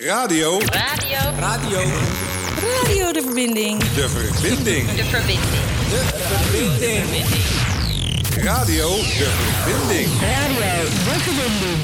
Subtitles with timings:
[0.00, 0.58] Radio.
[0.58, 1.18] Radio.
[1.38, 1.78] Radio.
[2.84, 3.78] Radio de verbinding.
[3.78, 4.90] De verbinding.
[4.90, 5.48] De verbinding.
[8.44, 8.88] Radio.
[8.88, 9.30] De
[9.64, 10.08] verbinding.
[10.20, 11.78] Radio de verbinding.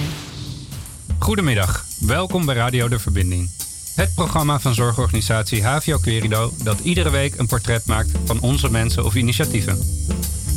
[1.19, 3.51] Goedemiddag, welkom bij Radio De Verbinding.
[3.95, 9.05] Het programma van zorgorganisatie HVO Querido dat iedere week een portret maakt van onze mensen
[9.05, 9.79] of initiatieven.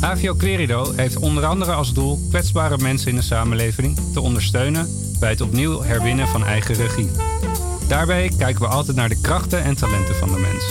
[0.00, 4.88] HVO Querido heeft onder andere als doel kwetsbare mensen in de samenleving te ondersteunen
[5.20, 7.35] bij het opnieuw herwinnen van eigen regie.
[7.88, 10.64] Daarbij kijken we altijd naar de krachten en talenten van de mens.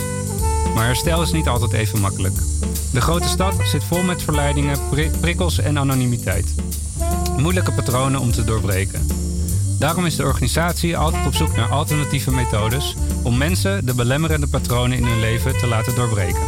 [0.75, 2.35] Maar herstel is niet altijd even makkelijk.
[2.91, 6.55] De grote stad zit vol met verleidingen, pri- prikkels en anonimiteit.
[7.37, 9.07] Moeilijke patronen om te doorbreken.
[9.79, 14.97] Daarom is de organisatie altijd op zoek naar alternatieve methodes om mensen de belemmerende patronen
[14.97, 16.41] in hun leven te laten doorbreken.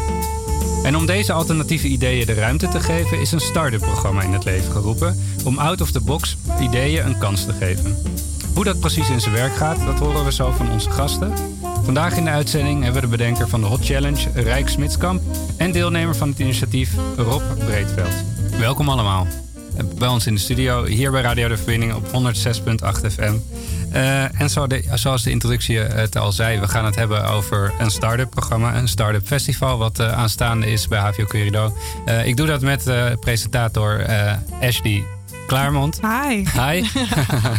[0.84, 4.44] En om deze alternatieve ideeën de ruimte te geven, is een start-up programma in het
[4.44, 7.98] leven geroepen om out of the box ideeën een kans te geven.
[8.58, 11.34] Hoe dat precies in zijn werk gaat, dat horen we zo van onze gasten.
[11.84, 15.22] Vandaag in de uitzending hebben we de bedenker van de Hot Challenge, Rijk Smitskamp,
[15.58, 18.14] en deelnemer van het initiatief, Rob Breedveld.
[18.60, 19.28] Welkom allemaal.
[19.98, 23.34] Bij ons in de studio, hier bij Radio de Verbinding op 106.8 FM.
[23.92, 27.26] Eh, en zo de- zoals de introductie eh, het al zei, we gaan het hebben
[27.26, 31.74] over een start-up programma, een start-up festival, wat eh, aanstaande is bij HVO Querido.
[32.24, 34.06] Ik doe dat met presentator
[34.62, 35.04] Ashley
[35.48, 36.00] Klaarmond.
[36.02, 36.44] Hi.
[36.62, 36.86] Hi.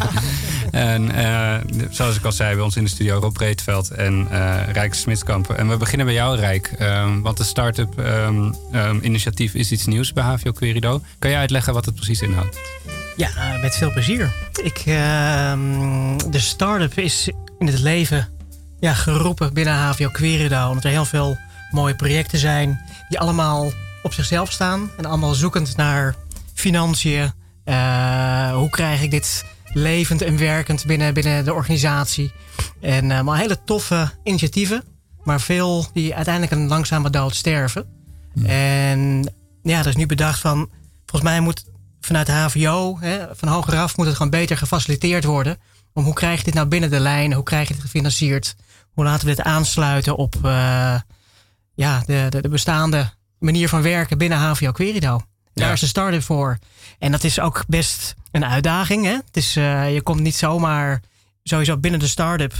[0.71, 1.55] en eh,
[1.91, 5.51] zoals ik al zei, bij ons in de studio Rob Breedveld en eh Rijk Smitskamp.
[5.51, 6.73] En we beginnen bij jou, Rijk.
[6.79, 11.01] Ehm, want de start-up ehm, ehm, initiatief is iets nieuws bij HVO Querido.
[11.19, 12.59] Kan jij uitleggen wat het precies inhoudt?
[13.17, 14.33] Ja, eh, met veel plezier.
[14.63, 18.29] Ik, ehm, de start-up is in het leven
[18.81, 20.69] ja, geroepen binnen HVO Querido.
[20.69, 21.39] Omdat er heel veel
[21.71, 23.73] mooie projecten zijn die allemaal
[24.03, 24.91] op zichzelf staan.
[24.97, 26.15] En allemaal zoekend naar
[26.55, 27.33] financiën.
[27.69, 32.33] Eh, hoe krijg ik dit levend en werkend binnen, binnen de organisatie.
[32.81, 34.85] En eh, maar hele toffe initiatieven.
[35.25, 37.87] Maar veel die uiteindelijk een langzame dood sterven.
[38.45, 40.71] En ja, er is nu bedacht van...
[41.07, 41.65] Volgens mij moet
[42.01, 45.59] vanuit de HVO, hè, van hogeraf, moet het gewoon beter gefaciliteerd worden.
[45.93, 47.33] Om hoe krijg je dit nou binnen de lijn?
[47.33, 48.57] Hoe krijg je dit gefinancierd?
[48.91, 51.01] Hoe laten we dit aansluiten op eh,
[51.75, 55.21] ja, de, de, de bestaande manier van werken binnen HVO Querido?
[55.65, 56.59] Daar is de start-up voor.
[56.99, 59.05] En dat is ook best een uitdaging.
[59.05, 59.13] Hè?
[59.13, 61.03] Het is, eh, je komt niet zomaar
[61.43, 62.55] sowieso binnen de start-up.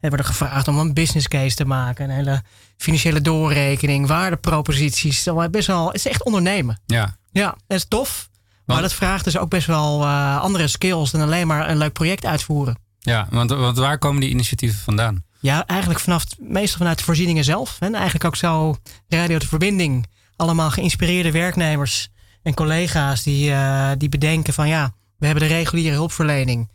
[0.00, 2.04] Wordt er gevraagd om een business case te maken.
[2.04, 2.42] Een hele
[2.76, 4.06] financiële doorrekening,
[4.52, 5.28] waardeproposities.
[5.50, 6.80] Best wel, het is echt ondernemen.
[6.86, 8.28] Ja, Ja, dat is tof.
[8.32, 11.76] Maar Want- dat vraagt dus ook best wel eh, andere skills dan alleen maar een
[11.78, 12.78] leuk project uitvoeren.
[12.98, 15.24] ja want, want waar komen die initiatieven vandaan?
[15.40, 17.76] Ja, eigenlijk vanaf, meestal vanuit de voorzieningen zelf.
[17.80, 18.76] En eigenlijk ook zo
[19.08, 20.06] Radio de Verbinding.
[20.36, 22.08] Allemaal geïnspireerde werknemers
[22.42, 26.70] en collega's die, eh, die bedenken van ja, we hebben de reguliere hulpverlening.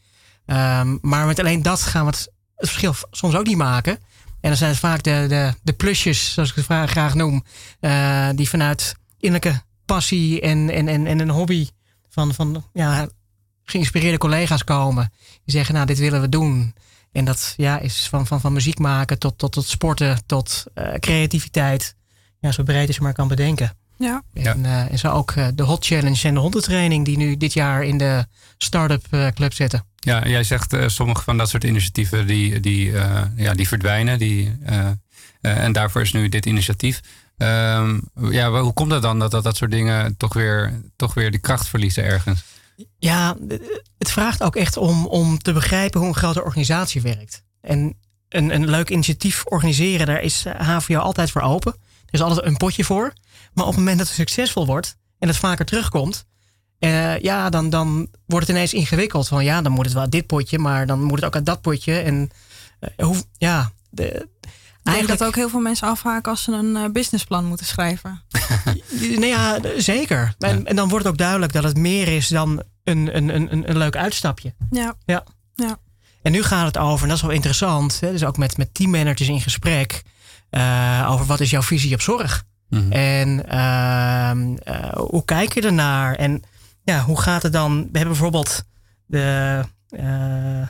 [0.45, 3.93] Ehm, maar met alleen dat gaan we het, verschil soms ook niet maken.
[4.41, 7.43] En dan zijn het vaak de, de, de plusjes, zoals ik het graag noem,
[7.79, 11.67] eh, die vanuit innerlijke passie en, en, en, en een hobby
[12.09, 13.07] van, van ja,
[13.63, 15.11] geïnspireerde collega's komen.
[15.19, 16.75] Die zeggen, nou, dit willen we doen.
[17.11, 20.93] En dat ja, is van, van, van muziek maken tot, tot, tot sporten, tot eh,
[20.93, 21.95] creativiteit.
[22.39, 23.77] Ja, zo breed als je maar kan bedenken.
[23.97, 24.23] Ja.
[24.33, 27.53] En, eh, en zo ook eh, de Hot Challenge en de hondentraining die nu dit
[27.53, 28.25] jaar in de
[28.63, 29.85] Startup eh, Club zitten.
[29.95, 34.19] Ja, jij zegt eh, sommige van dat soort initiatieven die, die, eh, ja, die verdwijnen.
[34.19, 34.57] Die,
[35.41, 37.01] en daarvoor is nu dit initiatief.
[37.37, 37.99] Ehm,
[38.29, 41.37] ja, hoe komt het dan dat, dat dat soort dingen toch weer, toch weer de
[41.37, 42.43] kracht verliezen ergens?
[42.99, 43.35] Ja,
[43.97, 47.43] het vraagt ook echt om, om te begrijpen hoe een grote organisatie werkt.
[47.61, 47.97] En
[48.29, 51.71] een, een leuk initiatief organiseren, daar is HVO altijd voor open.
[52.05, 53.13] Er is altijd een potje voor.
[53.53, 56.25] Maar op het moment dat het succesvol wordt en het vaker terugkomt,
[56.79, 59.27] eh, ja, dan, dan wordt het ineens ingewikkeld.
[59.27, 61.61] Van ja, dan moet het wel dit potje, maar dan moet het ook uit dat
[61.61, 61.99] potje.
[61.99, 62.29] En
[62.79, 66.51] eh, hoe, ja, de, Ik denk eigenlijk dat ook heel veel mensen afhaken als ze
[66.51, 68.21] een eh, businessplan moeten schrijven.
[68.99, 70.35] Nou ja, zeker.
[70.39, 73.69] En, en dan wordt het ook duidelijk dat het meer is dan een, een, een,
[73.69, 74.53] een leuk uitstapje.
[74.69, 74.95] Ja.
[75.05, 75.23] Ja.
[75.55, 75.79] Ja.
[76.21, 78.73] En nu gaat het over, en dat is wel interessant, hè, dus ook met, met
[78.73, 80.03] teammanagers in gesprek,
[80.49, 82.43] eh, over wat is jouw visie op zorg?
[82.73, 82.91] Mhm.
[82.91, 86.15] En ehm, eh, hoe kijk je ernaar?
[86.15, 86.43] En
[86.83, 87.77] ja, hoe gaat het dan?
[87.77, 88.63] We hebben bijvoorbeeld
[89.05, 90.67] de, eh,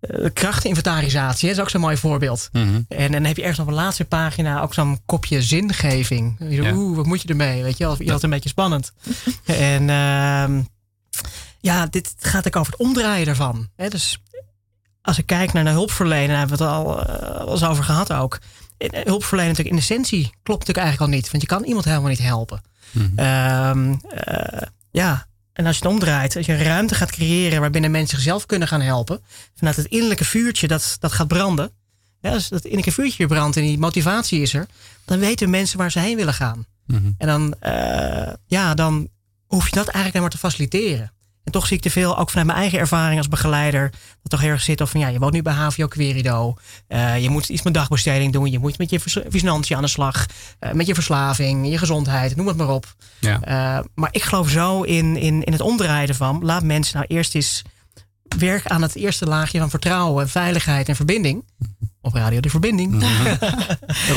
[0.00, 2.48] de krachtinventarisatie, hè, dat is ook zo'n mooi voorbeeld.
[2.52, 2.80] Mhm.
[2.88, 6.36] En dan heb je ergens op een laatste pagina ook zo'n kopje zingeving.
[6.38, 6.72] Je Ja.
[6.72, 7.62] Oeh, wat moet je ermee?
[7.62, 8.92] Weet je wel, je had een beetje spannend.
[9.44, 10.62] en ehm,
[11.60, 13.68] ja, dit gaat ook over het omdraaien daarvan.
[13.76, 13.88] Hè?
[13.88, 14.22] Dus
[15.02, 17.84] als ik kijk naar de hulpverlener, daar hebben we het al eh, wel eens over
[17.84, 18.38] gehad ook.
[18.90, 21.30] Eh, Hulpverlenen natuurlijk in essentie klopt natuurlijk eigenlijk al niet.
[21.30, 22.62] Want je kan iemand helemaal niet helpen.
[22.90, 23.18] Mhm.
[23.18, 27.90] Ehm, eh, ja, en als je het omdraait, als je een ruimte gaat creëren waarbinnen
[27.90, 29.20] mensen zichzelf kunnen gaan helpen,
[29.54, 31.70] vanuit het innerlijke vuurtje dat, dat gaat branden.
[32.20, 34.66] Ja, als dat innerlijke vuurtje brandt en die motivatie is er,
[35.04, 36.66] dan weten mensen waar ze heen willen gaan.
[36.86, 37.10] Mhm.
[37.18, 39.08] En dan, eh, ja, dan
[39.46, 41.12] hoef je dat eigenlijk alleen maar te faciliteren.
[41.44, 44.40] En toch zie ik te veel, ook vanuit mijn eigen ervaring als begeleider, dat toch
[44.40, 46.54] heel erg zit of van ja, je woont nu bij HVO Querido.
[46.86, 48.50] Eh, je moet iets met dagbesteding doen.
[48.50, 49.00] Je moet met je
[49.30, 50.26] financiën aan de slag.
[50.58, 52.94] eh, met je verslaving, je gezondheid, noem het maar op.
[53.20, 53.40] Ja.
[53.40, 56.44] Eh, maar ik geloof zo in, in, in het omdraaien ervan.
[56.44, 57.62] Laat mensen nou eerst eens
[58.38, 61.44] werken aan het eerste laagje van vertrouwen, en veiligheid en verbinding.
[62.00, 63.02] Op radio de verbinding.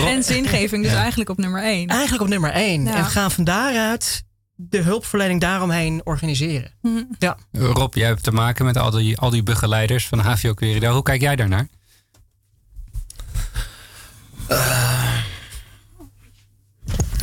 [0.08, 1.88] En zingeving dus eigenlijk op nummer één.
[1.88, 2.84] Eigenlijk op nummer één.
[2.84, 2.96] Ja.
[2.96, 4.24] En gaan van daaruit
[4.60, 6.72] de hulpverlening daaromheen organiseren.
[6.82, 7.04] Mhm.
[7.20, 7.38] Ja.
[7.52, 10.94] Rob, jij hebt te maken met al die, al die begeleiders van HVO Querido.
[10.94, 11.68] Hoe kijk jij daarnaar?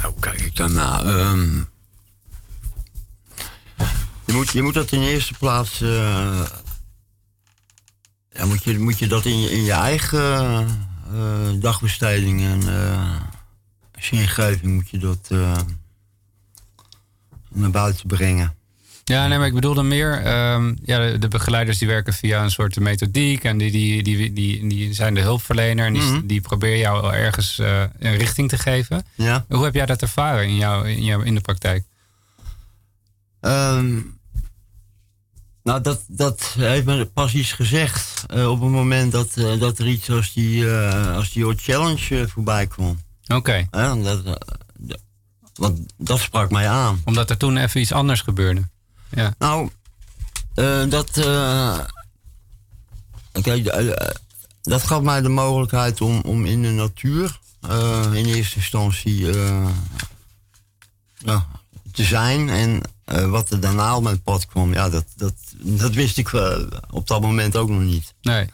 [0.00, 1.02] Nou, hoe kijk ik daarna?
[1.02, 1.56] Ehm,
[4.24, 5.80] je, moet, je moet dat in de eerste plaats.
[5.80, 6.42] eh,
[8.30, 10.66] ja, moet, je, moet je dat in je, in je eigen
[11.12, 13.20] eh, dagbesteding en eh
[13.98, 15.58] zingeving moet je dat eh,
[17.54, 18.54] naar buiten brengen.
[19.04, 22.50] Ja, nee, maar ik bedoelde meer, ehm, ja, de, de begeleiders die werken via een
[22.50, 26.26] soort methodiek en die, die, die, die, die zijn de hulpverlener en die, Mhm.
[26.26, 29.06] die proberen jou wel ergens eh, een richting te geven.
[29.14, 29.44] Ja.
[29.48, 31.84] Hoe heb jij dat ervaren in, jou, in, jou, in de praktijk?
[33.40, 34.00] Ehm,
[35.62, 39.78] nou, dat, dat heeft me pas iets gezegd eh, op het moment dat, eh, dat
[39.78, 40.66] er iets als die,
[41.14, 42.98] als die Hot Challenge voorbij kwam.
[43.26, 44.62] Oké, dat, d-
[45.54, 47.02] want dat sprak mij aan.
[47.04, 48.68] omdat er toen even iets anders gebeurde.
[49.10, 49.70] Ja, Nou,
[50.54, 51.16] eh, dat.
[51.16, 51.78] eh,
[53.42, 54.08] kijk, eh,
[54.62, 57.38] dat gaf mij de mogelijkheid om, om in de natuur
[58.12, 59.26] in eerste instantie
[61.18, 61.46] ja,
[61.92, 62.48] te zijn.
[62.48, 62.80] En
[63.30, 66.32] wat er daarna op mijn pad kwam, ja, dat, dat, dat wist ik
[66.90, 68.14] op dat moment ook nog niet.
[68.22, 68.48] nee.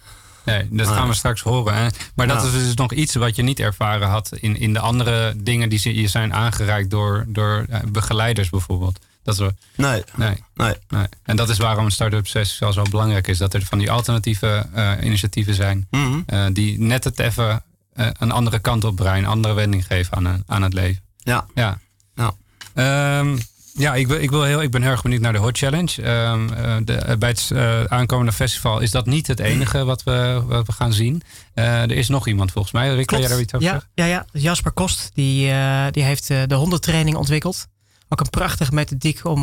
[0.45, 1.75] Nee, dat gaan we straks horen.
[1.75, 1.89] Hè?
[2.15, 5.35] Maar dat is dus nog iets wat je niet ervaren had in, in de andere
[5.37, 8.99] dingen die je zijn aangereikt door, door eh, begeleiders bijvoorbeeld.
[9.23, 9.47] Dat is,
[9.77, 10.45] Nee, nee.
[10.55, 10.75] nee.
[10.89, 11.07] Nee.
[11.23, 13.39] En dat is waarom een start-up sessie wel zo belangrijk is.
[13.39, 15.87] Dat er van die alternatieve eh, initiatieven zijn.
[15.91, 16.21] Mhm.
[16.27, 17.63] eh, die net het even
[17.95, 19.25] een andere kant op breien.
[19.25, 21.03] Een andere wending geven aan, aan het leven.
[21.17, 21.47] Ja.
[21.55, 21.79] Ja.
[22.15, 22.33] Ja.
[22.75, 23.39] Ehm,
[23.75, 26.03] ja, ik, wil, ik, wil heel, ik ben heel erg benieuwd naar de Hot Challenge.
[26.03, 30.03] Ehm, eh, de, eh, bij het eh, aankomende festival is dat niet het enige wat
[30.03, 31.23] we, wat we gaan zien.
[31.55, 32.95] Er is nog iemand volgens mij.
[32.95, 33.91] Rick, kan jij daar iets over ja, zeggen?
[33.95, 34.27] ja, ja.
[34.33, 35.53] Jasper Kost, die,
[35.91, 37.67] die heeft de hondentraining ontwikkeld.
[38.09, 39.41] Ook een prachtige methodiek om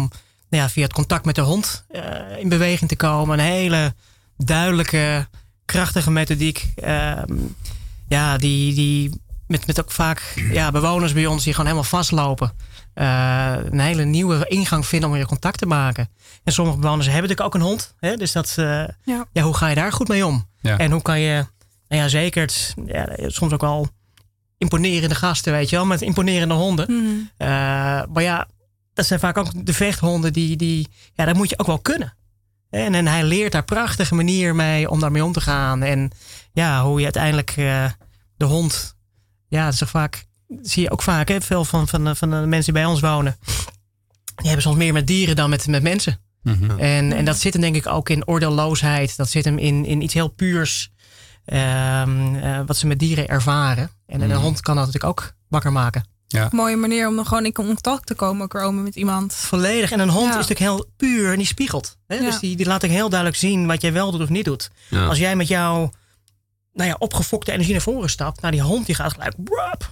[0.50, 1.86] nou ja, via het contact met de hond
[2.40, 3.40] in beweging te komen.
[3.40, 3.94] Een hele
[4.38, 5.28] duidelijke,
[5.66, 6.72] krachtige methodiek.
[6.76, 7.34] Ehm,
[8.08, 12.52] ja, die, die met, met ook vaak ja, bewoners bij ons die gewoon helemaal vastlopen.
[12.98, 16.10] Eh, een hele nieuwe ingang vinden om weer contact te maken.
[16.44, 17.94] En sommige bewoners hebben natuurlijk ook een hond.
[18.00, 18.16] Hè?
[18.16, 18.66] Dus dat, eh,
[19.04, 19.26] Ja.
[19.32, 20.48] ja, hoe ga je daar goed mee om?
[20.62, 20.78] Ja.
[20.78, 21.46] En hoe kan je,
[21.88, 23.88] nou ja, zeker, het, ja, soms ook al
[24.58, 26.86] imponerende gasten, weet je wel, met imponerende honden.
[26.92, 27.16] Mhm.
[27.38, 27.48] Eh,
[28.14, 28.48] maar ja,
[28.94, 32.16] dat zijn vaak ook de vechthonden die, die ja, dat moet je ook wel kunnen.
[32.70, 35.84] En, en hij leert daar prachtige manier mee om daarmee om te gaan.
[35.84, 36.12] En
[36.54, 37.86] ja, hoe je uiteindelijk eh,
[38.38, 38.96] de hond,
[39.48, 40.26] ja, dat is toch vaak,
[40.62, 43.38] zie je ook vaak, hè, veel van, van, van de mensen die bij ons wonen.
[44.36, 46.20] Die hebben soms meer met dieren dan met, met mensen.
[46.44, 46.80] Mhm.
[46.80, 49.18] En, en dat zit hem denk ik ook in oordeelloosheid.
[49.18, 50.92] Dat zit hem in, in iets heel puurs.
[51.46, 53.90] ehm, eh, wat ze met dieren ervaren.
[54.06, 56.06] En, en een hond kan dat natuurlijk ook wakker maken.
[56.52, 59.33] Mooie manier om dan gewoon in contact te komen, komen met iemand.
[59.33, 59.92] Volledig.
[59.92, 60.40] En een hond Ja.
[60.40, 61.98] is natuurlijk heel puur en die spiegelt.
[62.07, 62.16] Hè?
[62.16, 62.21] Ja.
[62.21, 64.69] Dus die, die laat ik heel duidelijk zien wat jij wel doet of niet doet.
[64.90, 65.06] Ja.
[65.06, 65.92] Als jij met jouw
[66.78, 68.42] nou ja, opgefokte energie naar voren stapt.
[68.42, 69.34] Nou, die hond die gaat gelijk.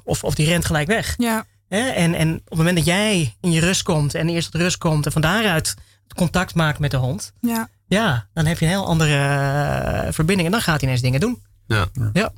[0.03, 1.13] Of, of die rent gelijk weg.
[1.17, 1.89] Ja, Hè?
[1.89, 4.15] En, en op het moment dat jij in je rust komt.
[4.15, 5.05] En eerst tot rust komt.
[5.05, 5.75] En van daaruit
[6.15, 7.33] contact maakt met de hond.
[7.41, 7.69] ja.
[7.87, 10.47] Ja, dan heb je een heel andere eh, verbinding.
[10.47, 11.41] En dan gaat hij ineens dingen doen.
[11.67, 11.85] Ja.
[12.13, 12.31] Ja.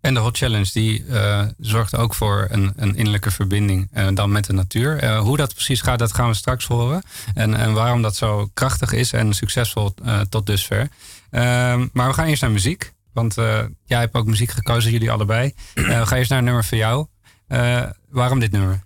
[0.00, 4.32] En de Hot Challenge die eh, zorgt ook voor een, een innerlijke verbinding eh, dan
[4.32, 4.98] met de natuur.
[4.98, 7.02] Eh, hoe dat precies gaat, dat gaan we straks horen.
[7.34, 10.88] En, en waarom dat zo krachtig is en succesvol eh, tot dusver.
[11.30, 12.92] Ehm, maar we gaan eerst naar muziek.
[13.18, 15.52] Want eh, jij hebt ook muziek gekozen, jullie allebei.
[15.74, 17.06] Eh, we gaan eerst naar een nummer voor jou.
[17.46, 18.80] Eh, waarom dit nummer?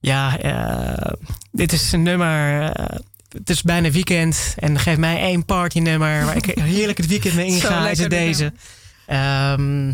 [0.00, 0.38] Ja,
[1.52, 2.30] dit is een nummer.
[3.28, 4.54] het is bijna weekend.
[4.58, 7.88] En geef mij één partynummer waar ik heerlijk het weekend mee inga.
[7.88, 8.52] Is het deze.
[9.06, 9.92] Ehm,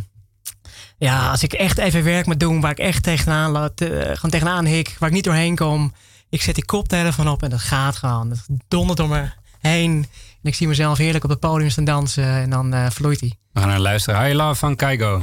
[0.99, 4.31] ja, als ik echt even werk moet doen waar ik echt tegenaan, loop, eh, gewoon
[4.31, 5.95] tegenaan hik, waar ik niet doorheen kom.
[6.29, 8.29] Ik zet die koptelefoon op en dat gaat gewoon.
[8.29, 9.31] Dat dondert door me
[9.61, 10.07] heen.
[10.43, 12.25] En ik zie mezelf heerlijk op het podium staan dansen.
[12.25, 13.33] En dan eh, vloeit hij.
[13.53, 14.23] We gaan naar luisteren.
[14.23, 15.23] High Love van Keigo.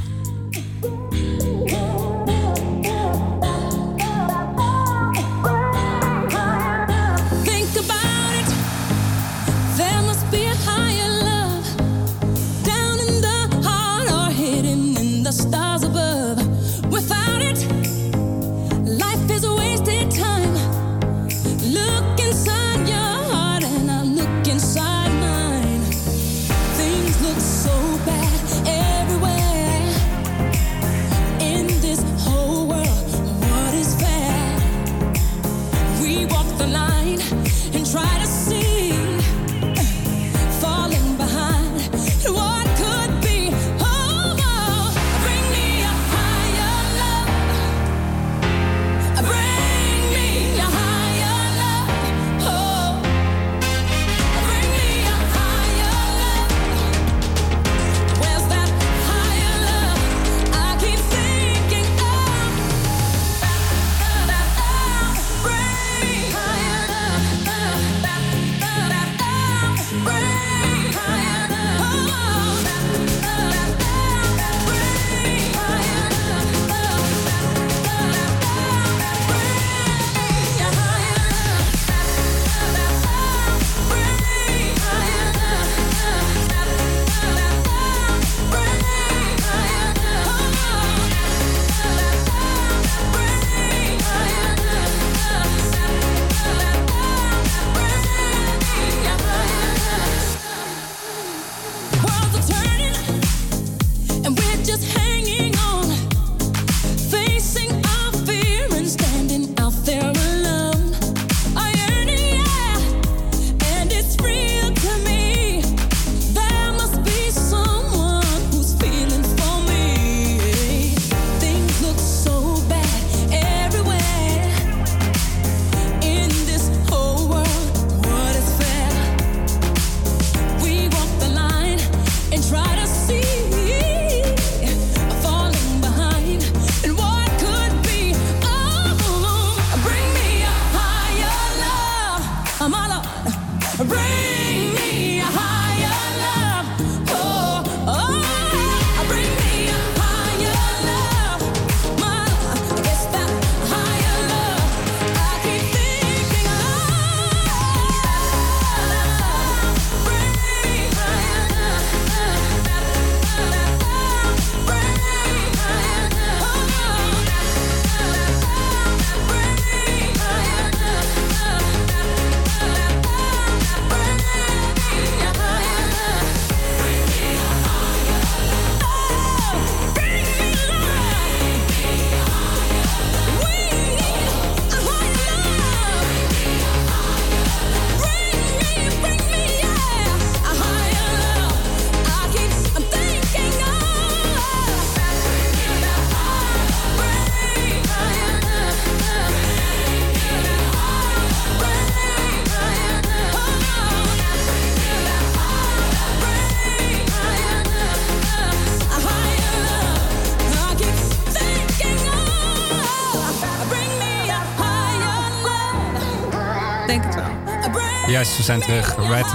[218.08, 218.96] Juist, we zijn terug.
[218.96, 219.26] Red.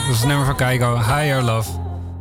[0.00, 1.70] Dat is het nummer van Kaigo, Higher Love.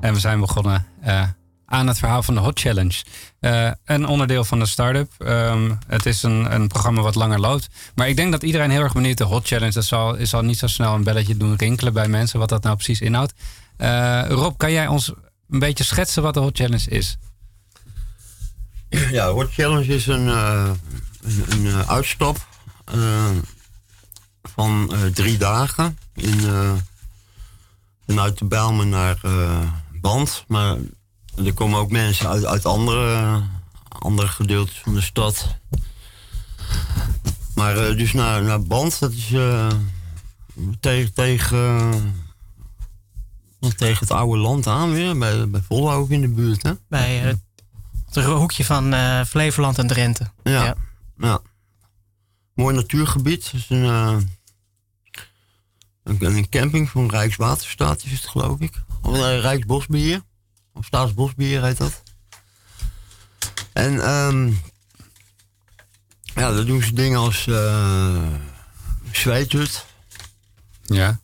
[0.02, 1.28] En we zijn begonnen eh,
[1.66, 3.04] aan het verhaal van de Hot Challenge.
[3.40, 5.12] Eh, een onderdeel van de start-up.
[5.18, 7.70] Ehm, het is een, een programma wat langer loopt.
[7.96, 9.74] Maar ik denk dat iedereen heel erg benieuwd de Hot Challenge.
[9.74, 12.40] Dat zal, zal niet zo snel een belletje doen rinkelen bij mensen.
[12.40, 13.34] Wat dat nou precies inhoudt.
[13.78, 15.14] Eh, Rob, kan jij ons
[15.50, 17.18] een beetje schetsen wat de Hot Challenge is?
[18.90, 21.90] Ja, Hot Challenge is een, een, uh,
[24.46, 26.40] uh, van drie dagen in,
[28.06, 29.20] vanuit de Bijlmer naar
[30.02, 30.46] Band.
[30.48, 30.78] Maar
[31.46, 33.42] er komen ook mensen uit, uit andere,
[33.88, 35.56] andere gedeeltes van de stad.
[37.56, 39.28] Maar dus naar, naar Band, dat is
[40.80, 42.16] tegen, tegen,
[43.76, 46.64] tegen het oude land aan weer, bij, bij Volhoek in de buurt.
[46.64, 46.74] Hè?
[46.90, 50.32] Bij het hoekje van uh, Flevoland en Drenthe.
[50.44, 50.76] Ja, ja.
[51.18, 51.42] ja.
[52.54, 53.52] Mooi natuurgebied.
[53.52, 54.18] Het is een, uh,
[56.04, 58.84] een, een, camping van Rijkswaterstaat is het geloof ik.
[59.02, 60.22] Of uh, Rijksbosbeheer.
[60.74, 62.04] Of Staatsbosbeheer heet dat.
[63.74, 64.62] En um,
[66.24, 68.34] ja, daar doen ze dingen als uh,
[69.12, 69.86] zweethut.
[70.82, 71.20] Ja.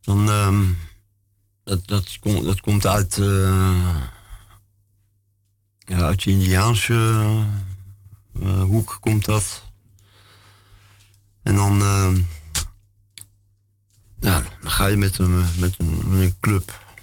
[0.00, 0.78] Dan, um,
[1.64, 3.16] dat, dat, komt, dat komt uit
[5.78, 6.92] ja, uit de Indiaanse
[8.42, 9.71] uh, hoek komt dat.
[11.42, 12.14] En dan, uh,
[14.20, 16.96] ja, dan ga je met een, met een, met een club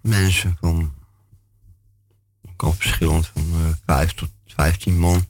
[0.00, 0.92] mensen van,
[2.56, 5.26] kan verschillend, van uh, 5 tot 15 man.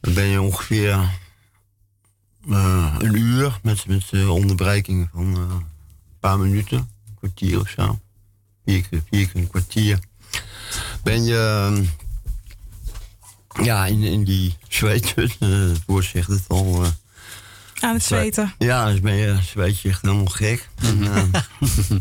[0.00, 1.18] Dan ben je ongeveer
[2.98, 5.66] een uur met, met onderbrekingen van een
[6.20, 7.98] paar minuten, een kwartier of zo.
[8.64, 9.98] Vier keer, vier keer een kwartier
[11.02, 11.82] ben je
[13.62, 16.82] ja, in, in die zweethut, het woord zegt het al.
[16.82, 16.88] Uh,
[17.80, 18.54] Aan het zweten.
[18.58, 20.68] Ja, dus ben je zweet je echt helemaal gek.
[20.74, 21.22] en, uh,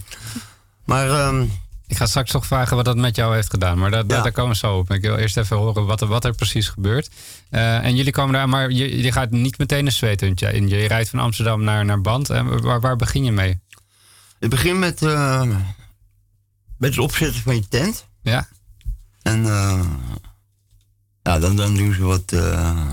[0.85, 1.51] maar um,
[1.87, 3.77] ik ga straks toch vragen wat dat met jou heeft gedaan.
[3.77, 4.21] Maar dat, ja.
[4.21, 4.91] daar komen we zo op.
[4.91, 7.09] Ik wil eerst even horen wat er, wat er precies gebeurt.
[7.51, 10.69] Uh, en jullie komen daar, maar je, je gaat niet meteen een zweethuntje in.
[10.69, 12.29] Je rijdt van Amsterdam naar, naar Band.
[12.29, 13.59] En waar, waar begin je mee?
[14.39, 15.01] Ik begin met,
[16.77, 18.07] met het opzetten van je tent.
[18.21, 18.47] Ja.
[19.21, 19.85] En uh,
[21.23, 22.87] ja, dan, dan doen ze wat, uh,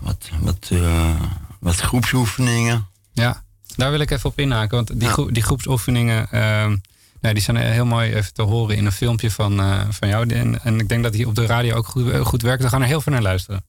[0.00, 1.20] wat, wat, uh,
[1.60, 2.86] wat groepsoefeningen.
[3.12, 3.42] Ja,
[3.76, 4.76] daar wil ik even op inhaken.
[4.76, 5.32] Want die, ja.
[5.32, 6.28] die groepsoefeningen
[7.20, 9.60] nou, die zijn heel mooi even te horen in een filmpje van,
[9.92, 10.34] van jou.
[10.34, 12.62] En, en, ik denk dat die op de radio ook goed, goed werkt.
[12.62, 13.64] We gaan er heel veel naar luisteren.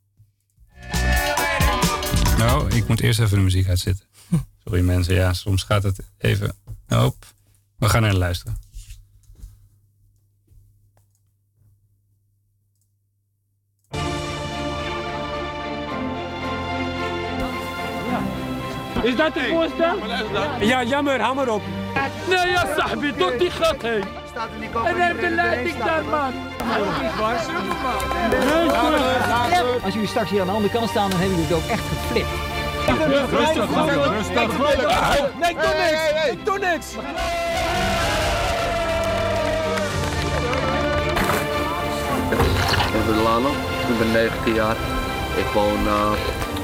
[2.38, 4.06] Nou, ik moet eerst even de muziek uitzetten.
[4.64, 6.56] Sorry mensen, ja, soms gaat het even...
[6.88, 7.26] Hop.
[7.78, 8.58] We gaan er naar luisteren.
[19.04, 19.96] Is dat het voorstel?
[20.60, 21.62] Ja, jammer, maar op.
[22.28, 24.04] Nee, ja, sahbi, tot die gat heen.
[24.86, 26.34] En neem de leiding daar, man.
[29.84, 31.84] Als jullie straks hier aan de andere kant staan, dan hebben jullie het ook echt
[31.84, 32.28] geflipt.
[33.32, 33.70] Rustig,
[34.10, 34.58] rustig.
[35.40, 36.32] Nee, ik doe niks.
[36.32, 36.96] Ik doe niks.
[42.94, 43.50] Ik ben Lano,
[43.90, 44.76] ik ben 19 jaar.
[45.36, 46.12] Ik woon uh,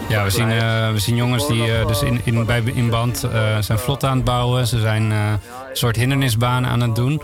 [0.09, 3.23] ja, we zien, uh, we zien jongens die uh, dus in, in, bij, in band
[3.25, 4.67] uh, zijn vlot aan het bouwen.
[4.67, 5.39] Ze zijn een
[5.73, 7.21] soort hindernisbanen aan het doen.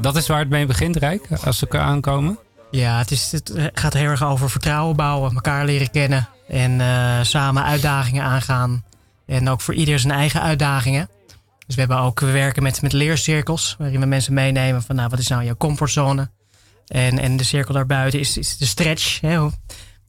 [0.00, 2.38] dat is waar het mee begint, Rijk, als ze aankomen?
[2.70, 6.28] Ja, het, is, het gaat heel erg over vertrouwen bouwen, elkaar leren kennen.
[6.48, 6.80] En
[7.26, 8.84] samen uitdagingen aangaan.
[9.26, 11.08] En ook voor ieder zijn eigen uitdagingen.
[11.66, 15.08] Dus we, hebben ook, we werken met, met leercirkels, waarin we mensen meenemen van nou,
[15.08, 16.30] wat is nou jouw comfortzone?
[16.86, 19.20] En, en de cirkel daarbuiten is, is de stretch.
[19.20, 19.48] Hè?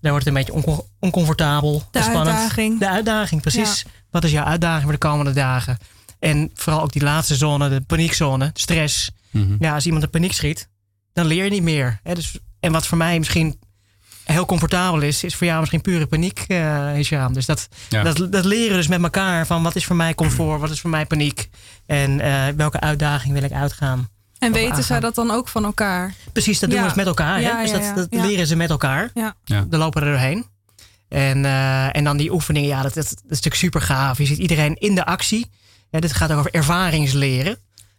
[0.01, 1.83] Daar wordt het een beetje on oncomfortabel.
[1.91, 2.27] De spannend.
[2.27, 2.79] uitdaging.
[2.79, 3.81] De uitdaging, precies.
[3.81, 3.91] Ja.
[4.11, 5.77] Wat is jouw uitdaging voor de komende dagen?
[6.19, 9.11] En vooral ook die laatste zone, de paniekzone, de stress.
[9.31, 9.55] Mm -hmm.
[9.59, 10.69] Ja, als iemand in paniek schiet,
[11.13, 11.99] dan leer je niet meer.
[12.03, 12.15] Hè?
[12.15, 13.59] Dus, en wat voor mij misschien
[14.23, 17.27] heel comfortabel is, is voor jou misschien pure paniek, uh.
[17.31, 18.03] Dus dat, ja.
[18.03, 20.89] dat, dat leren dus met elkaar van wat is voor mij comfort, wat is voor
[20.89, 21.49] mij paniek.
[21.85, 24.09] En uh, welke uitdaging wil ik uitgaan.
[24.39, 26.13] En weten zij dat dan ook van elkaar?
[26.33, 26.83] Precies, dat doen Ja.
[26.83, 27.41] we dus met elkaar.
[27.41, 27.61] Ja, hè?
[27.61, 28.25] Dus ja, dat, dat Ja.
[28.25, 29.11] leren ze met elkaar.
[29.13, 29.35] Ja.
[29.43, 29.65] Ja.
[29.69, 30.45] Dan lopen we er doorheen.
[31.09, 34.17] En, eh, en dan die oefeningen, ja, dat, dat, dat is natuurlijk super gaaf.
[34.17, 35.49] Je ziet iedereen in de actie.
[35.89, 37.57] Ja, dit gaat over ervaringsleren.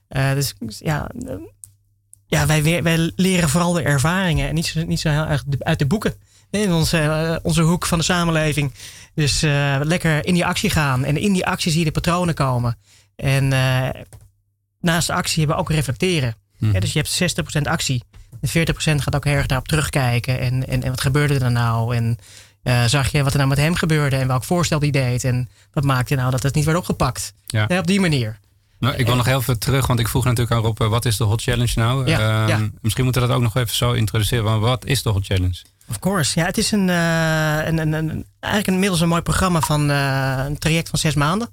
[0.09, 1.35] Eh, dus ja, eh,
[2.27, 4.48] ja wij, we- wij leren vooral de ervaringen.
[4.48, 6.14] En niet zo, niet zo heel erg uit de boeken.
[6.51, 8.72] Nee, In onze, onze hoek van de samenleving.
[9.14, 11.05] Dus eh, lekker in die actie gaan.
[11.05, 12.79] En in die actie zie je de patronen komen.
[13.16, 13.88] En eh,
[14.81, 16.35] naast de actie hebben we ook reflecteren.
[16.59, 16.73] Mhm.
[16.73, 17.11] Ja, dus je hebt
[17.59, 18.03] 60% actie.
[18.41, 20.41] En 40% gaat ook heel erg daarop terugkijken.
[20.41, 21.97] En, en, en wat gebeurde er nou?
[21.97, 22.19] En
[22.62, 25.25] eh, zag je wat er nou met hem gebeurde en welk voorstel die deed.
[25.25, 27.33] En wat maakte nou dat het niet werd opgepakt.
[27.47, 27.67] Ja.
[27.79, 28.38] op die manier.
[28.79, 31.05] Nou, ik wil nog heel veel terug, want ik vroeg natuurlijk aan Rob, eh, wat
[31.05, 32.07] is de Hot Challenge nou?
[32.07, 32.69] Ja, Ehm, ja.
[32.81, 34.61] Misschien moeten we dat ook nog even zo introduceren.
[34.61, 35.62] Wat is de Hot Challenge?
[35.88, 36.41] Of course.
[36.41, 40.59] Ja, het is een, eh, een, een, een, eigenlijk inmiddels een mooi programma van een
[40.59, 41.49] traject van zes maanden.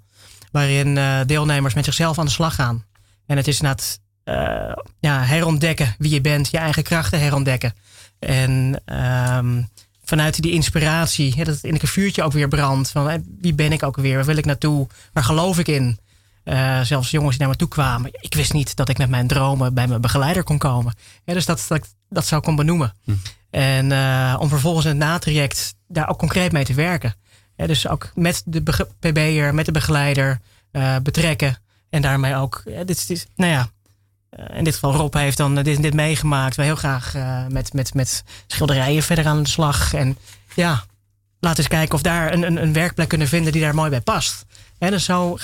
[0.52, 2.84] Waarin deelnemers met zichzelf aan de slag gaan.
[3.26, 7.74] En het is na het eh, ja, herontdekken wie je bent, je eigen krachten herontdekken.
[8.20, 9.62] En ehm,
[10.04, 12.92] vanuit die inspiratie, hè, dat het in een vuurtje ook weer brandt.
[12.92, 14.16] Van hè, wie ben ik ook weer?
[14.16, 14.88] Waar wil ik naartoe?
[15.14, 16.00] Waar geloof ik in?
[16.44, 18.12] Eh, zelfs jongens die naar me toe kwamen.
[18.20, 20.94] Ik wist niet dat ik met mijn dromen bij mijn begeleider kon komen.
[21.24, 22.94] Ja, dus dat, dat, ik dat zou kon benoemen.
[23.50, 27.16] En eh, om vervolgens in het natraject daar ook concreet mee te werken.
[27.56, 30.40] Ja, dus ook met de PB'er, met de begeleider
[30.72, 31.58] eh, betrekken.
[31.96, 33.70] En daarmee ook, dit, is- nou ja,
[34.30, 36.56] eh, in dit geval Rob heeft dan eh, dit dit meegemaakt.
[36.56, 39.94] We heel graag eh, met, met, met schilderijen verder aan de slag.
[39.94, 40.18] En
[40.56, 40.84] ja,
[41.40, 44.02] laten eens kijken of daar een, een, een werkplek kunnen vinden die daar mooi bij
[44.02, 44.46] past.
[44.78, 45.38] En dus zo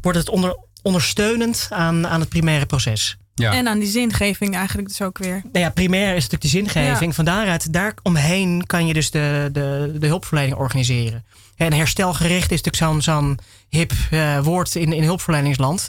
[0.00, 3.16] wordt het onder, ondersteunend aan, aan het primaire proces.
[3.40, 3.52] Ja.
[3.52, 5.42] En aan die zingeving eigenlijk dus ook weer.
[5.52, 7.10] Nou ja, primair is natuurlijk de zingeving.
[7.10, 7.12] Ja.
[7.12, 11.24] Van daaruit, daar omheen kan je dus de, de, de hulpverlening organiseren.
[11.56, 15.88] En herstelgericht is natuurlijk zo'n zo'n hip eh, woord in, in hulpverleningsland.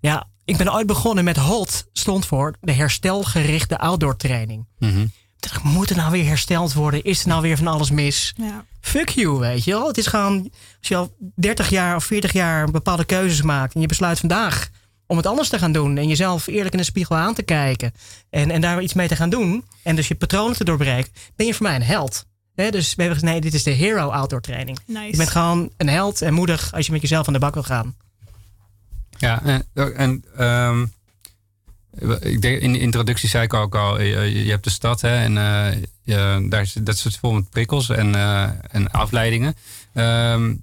[0.00, 4.66] Ja, ik ben ooit begonnen met HOLT, stond voor de herstelgerichte outdoor training.
[4.78, 5.06] Mhm.
[5.38, 7.02] Dacht, Moet er nou weer hersteld worden?
[7.02, 8.34] Is er nou weer van alles mis?
[8.36, 8.64] Ja.
[8.80, 9.86] Fuck you, weet je wel.
[9.86, 13.74] Het is gewoon, als je al 30 jaar of 40 jaar bepaalde keuzes maakt...
[13.74, 14.68] en je besluit vandaag
[15.10, 15.96] om het anders te gaan doen...
[15.96, 17.92] en jezelf eerlijk in de spiegel aan te kijken...
[18.30, 19.64] en, en daar iets mee te gaan doen...
[19.82, 21.12] en dus je patronen te doorbreken...
[21.36, 22.26] ben je voor mij een held.
[22.54, 24.78] Hè, dus we hebben gezegd, nee, dit is de hero outdoor training.
[24.86, 25.10] Nice.
[25.10, 27.62] Je bent gewoon een held en moedig als je met jezelf aan de bak wil
[27.62, 27.96] gaan.
[29.18, 29.64] Ja, en,
[29.96, 30.86] en ehm,
[32.20, 35.16] ik denk, in de introductie zei ik ook al, je, je hebt de stad hè,
[35.16, 39.54] en eh, je, daar is, dat zit vol met prikkels en, eh, en afleidingen.
[39.92, 40.54] Ehm,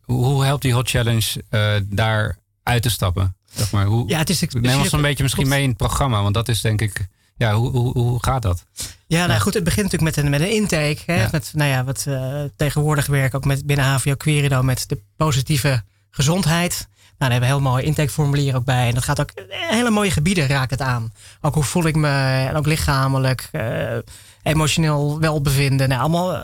[0.00, 3.34] hoe, hoe helpt die Hot Challenge eh, daar uit te stappen?
[3.54, 6.22] Zeg maar, hoe, Ja, het is neem ons een beetje misschien mee in het programma,
[6.22, 8.64] want dat is denk ik, ja, hoe, hoe, hoe gaat dat?
[9.06, 10.98] Ja, nou goed, het begint natuurlijk met een, met een intake.
[11.06, 11.22] Hè?
[11.22, 11.28] Ja.
[11.32, 15.82] Met, nou ja, wat eh, tegenwoordig werk ook met binnen HVO Querido met de positieve
[16.10, 16.88] gezondheid.
[17.18, 18.88] Nou, daar hebben we een heel mooi intakeformulier ook bij.
[18.88, 21.12] En dat gaat ook hele mooie gebieden raakt het aan.
[21.40, 22.08] Ook hoe voel ik me,
[22.48, 23.96] en ook lichamelijk, eh,
[24.42, 25.88] emotioneel welbevinden.
[25.88, 26.42] Nou, allemaal, eh,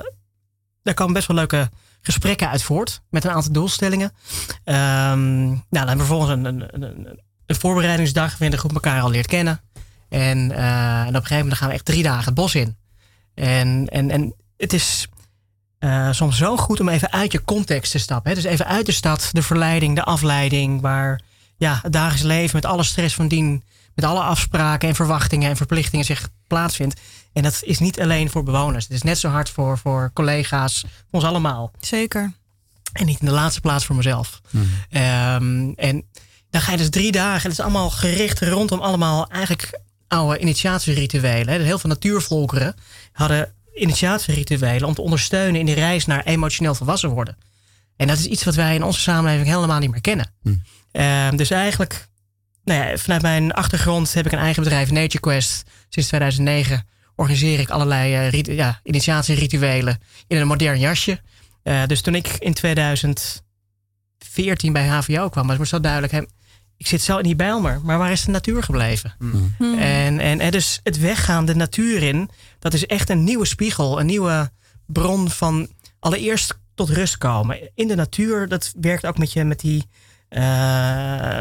[0.83, 1.71] daar komen best wel leuke
[2.07, 3.01] gesprekken uit voort.
[3.11, 4.13] Met een aantal doelstellingen.
[4.65, 6.83] Ehm, nou, dan hebben we vervolgens een, een,
[7.47, 9.61] een, voorbereidingsdag waarin de groep elkaar al leert kennen.
[10.09, 12.77] En, eh, en op een gegeven moment gaan we echt drie dagen het bos in.
[13.35, 15.07] En, en, en het is
[15.79, 18.31] eh, soms zo goed om even uit je context te stappen.
[18.31, 18.37] Hè?
[18.37, 20.81] Dus even uit de stad, de verleiding, de afleiding.
[20.81, 21.21] Waar
[21.57, 23.63] ja, het dagelijks leven met alle stress van dien,
[23.97, 27.01] met alle afspraken en verwachtingen en verplichtingen zich plaatsvindt.
[27.33, 28.85] En dat is niet alleen voor bewoners.
[28.85, 31.71] Het is net zo hard voor, voor collega's, voor ons allemaal.
[31.81, 32.33] Zeker.
[32.93, 34.41] En niet in de laatste plaats voor mezelf.
[34.91, 36.05] Ehm, en
[36.51, 37.43] dan ga je dus drie dagen.
[37.43, 41.55] Het is allemaal gericht rondom allemaal eigenlijk oude initiatierituelen.
[41.55, 41.63] hè.
[41.63, 42.75] Heel veel natuurvolkeren
[43.13, 47.37] hadden initiatierituelen om te ondersteunen in die reis naar emotioneel volwassen worden.
[47.97, 50.33] En dat is iets wat wij in onze samenleving helemaal niet meer kennen.
[50.93, 52.09] Ehm, dus eigenlijk,
[52.67, 55.63] nou ja, vanuit mijn achtergrond heb ik een eigen bedrijf, Nature Quest.
[55.89, 61.21] Sinds 2009 organiseer ik allerlei eh, rit- ja, initiatierituelen in een modern jasje.
[61.63, 63.43] Eh, dus toen ik in 2014
[64.73, 66.13] bij HVO kwam, was het zo duidelijk.
[66.13, 66.21] Hè,
[66.77, 69.15] ik zit zo in die Bijlmer, maar waar is de natuur gebleven?
[69.79, 74.01] En, en, en dus het weggaan de natuur in, dat is echt een nieuwe spiegel,
[74.01, 74.51] een nieuwe
[74.87, 77.71] bron van allereerst tot rust komen.
[77.75, 79.89] In de natuur, dat werkt ook met je, met die.
[80.29, 81.39] eh,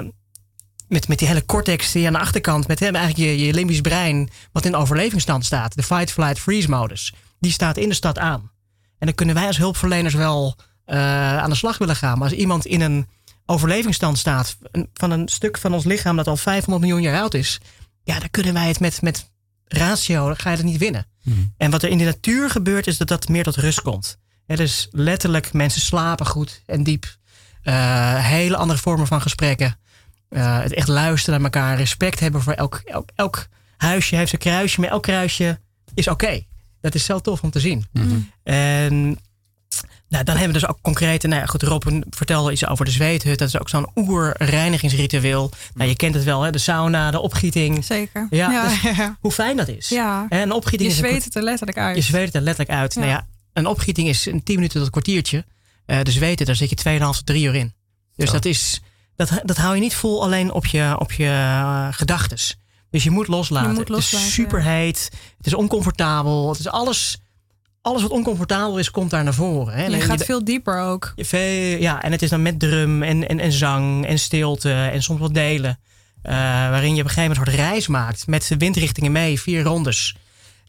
[0.95, 3.81] met, met die hele cortex die aan de achterkant, met hè, eigenlijk je, je limbisch
[3.81, 5.75] brein, wat in overlevingsstand staat.
[5.75, 7.13] De fight, flight, freeze modus.
[7.39, 8.51] Die staat in de stad aan.
[8.99, 10.55] En dan kunnen wij als hulpverleners wel
[10.85, 12.17] eh, aan de slag willen gaan.
[12.17, 13.07] Maar als iemand in een
[13.45, 14.57] overlevingsstand staat
[14.93, 17.59] van een stuk van ons lichaam dat al 500 miljoen jaar oud is,
[18.03, 19.31] ja, dan kunnen wij het met, met
[19.65, 21.07] ratio, dan ga je het niet winnen.
[21.57, 24.17] En wat er in de natuur gebeurt, is dat dat meer tot rust komt.
[24.45, 27.17] Het is letterlijk, mensen slapen goed en diep.
[27.61, 29.77] Eh, hele andere vormen van gesprekken.
[30.35, 34.39] Eh, het echt luisteren naar elkaar, respect hebben voor elk, elk, elk huisje heeft een
[34.39, 35.59] kruisje, maar elk kruisje
[35.93, 36.43] is oké.
[36.81, 37.85] Dat is zo tof om te zien.
[38.43, 39.19] En
[40.09, 42.91] nou, dan hebben we dus ook concrete, nou ja, goed, Rob vertelde iets over de
[42.91, 43.39] zweethut.
[43.39, 45.51] Dat is ook zo'n oer-reinigingsritueel.
[45.73, 46.51] Nou, je kent het wel, hè?
[46.51, 47.85] de sauna, de opgieting.
[47.85, 48.27] Zeker.
[48.29, 49.17] Ja, Ja, dus ja.
[49.21, 49.89] hoe fijn dat is.
[49.89, 50.25] Ja.
[50.29, 51.95] En een opgieting Je is een zweet het er letterlijk uit.
[51.95, 52.93] je zweet het er letterlijk uit.
[52.93, 52.99] Ja.
[52.99, 55.45] Nou ja, een opgieting is een 10 minuten tot een kwartiertje.
[55.85, 57.73] Eh de zweten, daar zit je 2,5 tot 3 uur in.
[58.15, 58.33] Dus Zo.
[58.33, 58.81] dat, is,
[59.15, 62.55] dat, dat hou je niet vol alleen op je, op je eh, gedachtes.
[62.89, 63.69] Dus je moet loslaten.
[63.71, 65.09] Je moet loslaten, het is super heet.
[65.37, 66.49] Het is oncomfortabel.
[66.49, 67.17] Het is alles,
[67.81, 69.73] alles wat oncomfortabel is, komt daar naar voren.
[69.73, 69.85] Hè.
[69.85, 71.13] Je gaat veel dieper ook.
[71.15, 75.03] veel- ja, en het is dan met drum en, en, en zang en stilte en
[75.03, 75.79] soms wat delen.
[76.21, 76.33] eh,
[76.69, 79.63] waarin je op een gegeven moment een soort reis maakt met de windrichtingen mee, vier
[79.63, 80.15] rondes.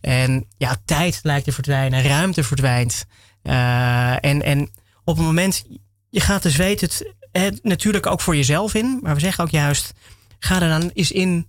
[0.00, 3.04] En ja, tijd lijkt te verdwijnen, ruimte verdwijnt.
[3.42, 4.70] Eh, en, en
[5.04, 5.64] op het moment,
[6.10, 8.98] je gaat de zweet het, het natuurlijk ook voor jezelf in.
[9.02, 9.92] Maar we zeggen ook juist,
[10.38, 11.48] ga er dan eens in,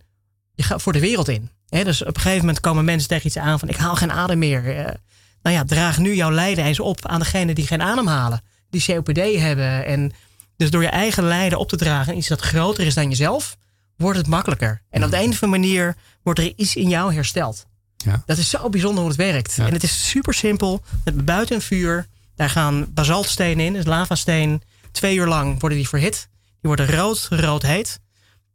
[0.54, 1.50] je gaat voor de wereld in.
[1.70, 4.12] Hè, dus op een gegeven moment komen mensen tegen iets aan van ik haal geen
[4.12, 4.78] adem meer.
[4.78, 4.94] Eh,
[5.42, 8.42] nou ja, draag nu jouw lijden eens op aan degene die geen adem halen.
[8.70, 9.86] Die COPD hebben.
[9.86, 10.12] En
[10.58, 13.58] dus door je eigen lijden op te dragen, iets dat groter is dan jezelf,
[13.98, 14.82] wordt het makkelijker.
[14.90, 17.66] En op de een of andere manier wordt er iets in jou hersteld.
[17.98, 18.24] Ja.
[18.26, 19.58] Dat is zo bijzonder hoe het werkt.
[19.58, 20.84] En het is super simpel.
[21.04, 22.08] Met buiten een vuur.
[22.36, 24.62] Daar gaan basaltstenen in, dus lavasteen.
[24.92, 26.30] Twee uur lang worden die verhit.
[26.32, 28.00] Die worden rood, rood heet.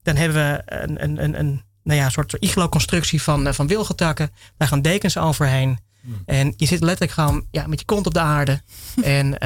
[0.03, 4.31] Dan hebben we een, een, een, een nou ja, soort iglo-constructie van, eh, van wilgetakken.
[4.57, 5.79] Daar gaan dekens overheen.
[6.25, 8.63] En je zit letterlijk gewoon ja, met je kont op de aarde.
[9.03, 9.39] en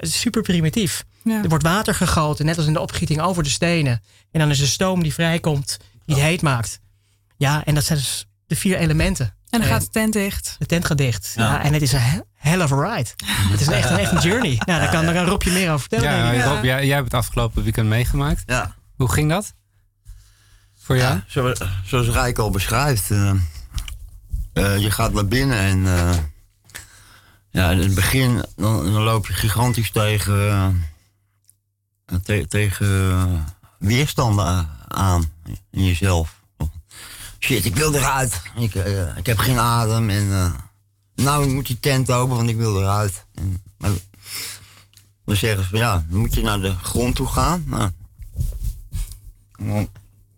[0.00, 1.04] is super primitief.
[1.24, 1.42] Ja.
[1.42, 4.02] Er wordt water gegoten, net als in de opgieting over de stenen.
[4.30, 6.80] En dan is de stoom die vrijkomt, die het heet maakt.
[7.36, 9.34] Ja, en dat zijn dus de vier elementen.
[9.50, 10.56] En dan gaat de tent dicht.
[10.58, 11.32] De tent gaat dicht.
[11.36, 11.52] Ja.
[11.52, 11.62] Ja.
[11.62, 13.10] en het is een hell of a ride.
[13.50, 14.60] Het is een echt, een echt een journey.
[14.64, 16.34] Nou, daar kan, daar kan Rob je meer over vertellen.
[16.34, 16.44] Ja.
[16.54, 18.42] Rob, jij, jij hebt het afgelopen weekend meegemaakt.
[18.46, 18.74] Ja.
[18.96, 19.54] Hoe ging dat?
[20.78, 21.14] Voor jou?
[21.14, 21.52] Ja, zo,
[21.84, 23.10] zoals Rijk al beschrijft.
[23.10, 23.30] eh,
[24.52, 26.16] eh, je gaat naar binnen en eh,
[27.50, 30.48] ja, in het begin dan, dan loop je gigantisch tegen,
[32.06, 33.46] eh, te- tegen
[33.78, 35.30] weerstanden aan
[35.70, 36.38] in jezelf.
[37.38, 38.42] Shit, ik wil eruit.
[38.56, 38.74] Ik,
[39.16, 40.52] ik heb geen adem en eh,
[41.22, 43.24] nou ik moet die tent open, want ik wil eruit.
[43.34, 43.90] En, maar,
[45.24, 47.64] dan zeggen ze van ja, dan moet je naar de grond toe gaan.
[47.66, 47.90] Nou,
[49.56, 49.88] dan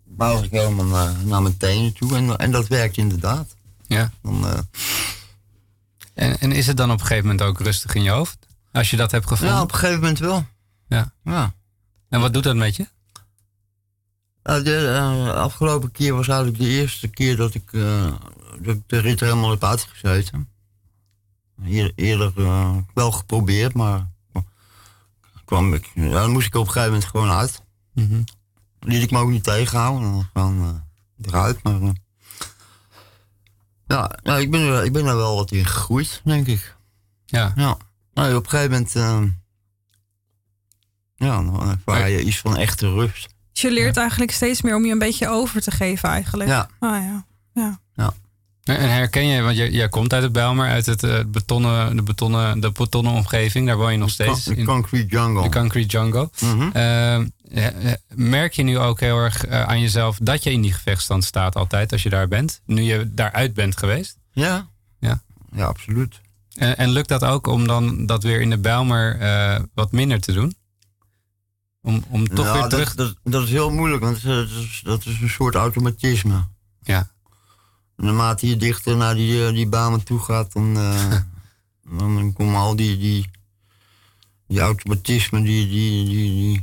[0.03, 3.55] bouw ik helemaal naar, naar mijn tenen toe en, en dat werkt inderdaad.
[3.87, 4.11] Ja.
[4.21, 4.59] Dan, eh,
[6.13, 8.37] En, en is het dan op een gegeven moment ook rustig in je hoofd?
[8.71, 9.55] Als je dat hebt gevonden?
[9.55, 10.45] ja, op een gegeven moment wel.
[10.87, 11.13] Ja.
[11.23, 11.53] Ja.
[12.09, 12.87] En wat doet dat met je?
[14.43, 18.13] Nou, de eh, afgelopen keer was eigenlijk de eerste keer dat ik, eh,
[18.87, 20.52] de rit helemaal heb uitgezeten.
[21.65, 24.11] Eer- Eerder eh, wel geprobeerd, maar
[25.45, 27.63] kwam ik, ja, dan moest ik op een gegeven moment gewoon uit.
[27.93, 28.21] Mhm.
[28.79, 30.83] Liet ik me ook niet tegenhouden, dan gewoon
[31.19, 31.63] eh, eruit.
[31.63, 31.89] Maar, eh,
[33.87, 36.75] ja, ja ik, ben er, ik ben er wel wat in gegroeid, denk ik.
[37.25, 37.53] Ja.
[37.55, 37.77] Ja.
[38.13, 38.93] Nou, op een gegeven moment,
[41.15, 43.29] ja, dan ervaar je iets van echte rust.
[43.51, 46.49] Dus je leert eigenlijk steeds meer om je een beetje over te geven eigenlijk.
[46.49, 46.69] Ja.
[46.79, 47.25] Oh ja.
[47.53, 47.79] ja.
[47.95, 48.13] En
[48.63, 52.03] en herken je, want jij, jij komt uit het Bijlmer, uit het eh, betonnen, de,
[52.03, 53.67] betonnen, de betonnen omgeving.
[53.67, 54.43] Daar woon je nog steeds.
[54.43, 55.43] De concrete jungle.
[55.43, 56.29] de concrete jungle.
[56.39, 56.69] Mhm.
[56.73, 57.15] Eh,
[57.53, 61.23] eh, merk je nu ook heel erg eh, aan jezelf dat je in die gevechtstand
[61.23, 62.61] staat altijd als je daar bent?
[62.65, 64.17] Nu je daaruit bent geweest?
[64.31, 64.67] Ja.
[64.99, 65.21] Ja.
[65.55, 66.21] Ja, absoluut.
[66.55, 70.19] En, en lukt dat ook om dan dat weer in de Bijlmer eh, wat minder
[70.19, 70.55] te doen?
[71.81, 72.95] Om, om toch Nou, weer terug...
[72.95, 76.47] Dat, dat, dat is heel moeilijk, want dat is, dat is een soort automatisme.
[76.83, 77.11] Ja.
[77.97, 81.11] En naarmate je dichter naar die, eh, die banen toe gaat, dan, eh,
[81.97, 83.29] dan, dan komen al die, die,
[84.47, 86.61] die automatismen, die, die, die, die,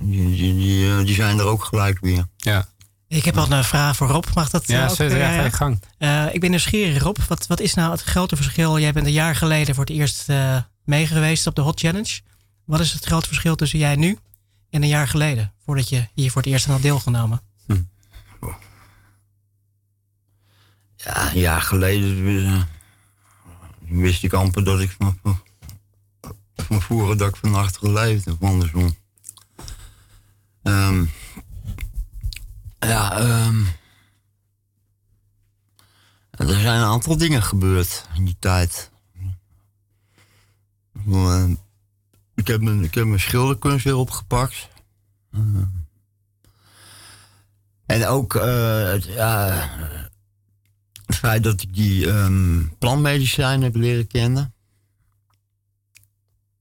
[0.00, 2.26] die, die, die, eh, die zijn er ook gelijk weer.
[2.36, 2.68] Ja.
[3.08, 4.24] Ik heb al een vraag voor Rob.
[4.34, 4.66] Mag dat?
[4.66, 4.94] Ja, ook?
[4.94, 5.18] zeker.
[5.18, 5.80] Ja, ga je gang.
[5.98, 7.16] Eh, ik ben nieuwsgierig, Rob.
[7.28, 8.78] Wat, wat is nou het grote verschil?
[8.78, 12.20] Jij bent een jaar geleden voor het eerst eh meegeweest op de Hot Challenge.
[12.64, 14.18] Wat is het grote verschil tussen jij nu
[14.70, 15.52] en een jaar geleden?
[15.64, 17.40] Voordat je hier voor het eerst aan had deelgenomen.
[21.04, 22.62] Ja, een jaar geleden eh,
[23.78, 25.18] wist ik amper dat ik van,
[26.56, 28.96] van, voren dat ik van achteren leefde, of andersom.
[30.62, 31.04] Ehm,
[32.78, 33.64] ja, ehm,
[36.30, 38.90] er zijn een aantal dingen gebeurd in die tijd.
[42.34, 44.68] Ik heb mijn, ik heb mijn schilderkunst weer opgepakt.
[45.32, 45.40] Eh,
[47.86, 49.68] en ook eh, het, ja,
[51.20, 52.06] het feit dat ik die
[52.78, 54.54] plantmedicijn heb leren kennen.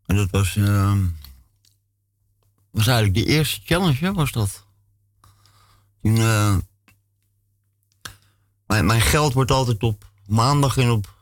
[0.06, 1.06] En dat was, ehm,
[2.72, 4.65] was eigenlijk de eerste challenge, hè, was dat.
[6.02, 6.58] Eh,
[8.65, 11.15] mijn, mijn geld wordt altijd op maandag en op,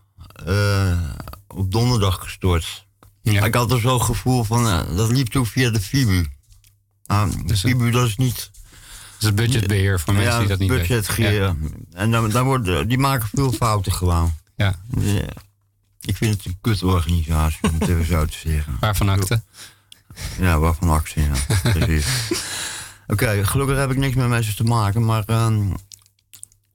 [0.45, 1.09] eh,
[1.47, 2.87] op donderdag gestort.
[3.21, 3.45] Ja.
[3.45, 6.25] Ik had er zo'n gevoel van, eh, dat liep toen via de FIBU.
[7.05, 8.51] Nou, de Dus, FIBU, dat is niet...
[9.19, 10.87] Is het budgetbeheer voor mensen ja, die dat niet weten.
[10.87, 11.55] budgetgeheer.
[11.91, 14.33] En dan, dan worden, die maken veel fouten gewoon.
[14.55, 14.75] Ja.
[14.87, 15.21] Dus,
[16.01, 18.77] ik vind het een kutorganisatie, om het even zo te zeggen.
[18.79, 19.41] Waarvan akte?
[20.39, 21.71] Ja, waarvan actie, ja.
[21.71, 22.07] Precies.
[23.07, 25.23] Oké, gelukkig heb ik niks met ze te maken, maar...
[25.25, 25.71] ehm,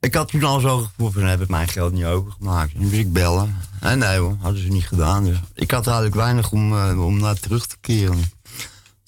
[0.00, 2.72] ik had toen al zo gevoeld van, heb ik mijn geld niet overgemaakt.
[2.76, 3.56] Dus ik bellen.
[3.80, 5.24] En nee hoor, hadden ze niet gedaan.
[5.24, 8.24] Dus ik had eigenlijk weinig om, eh, om naar terug te keren.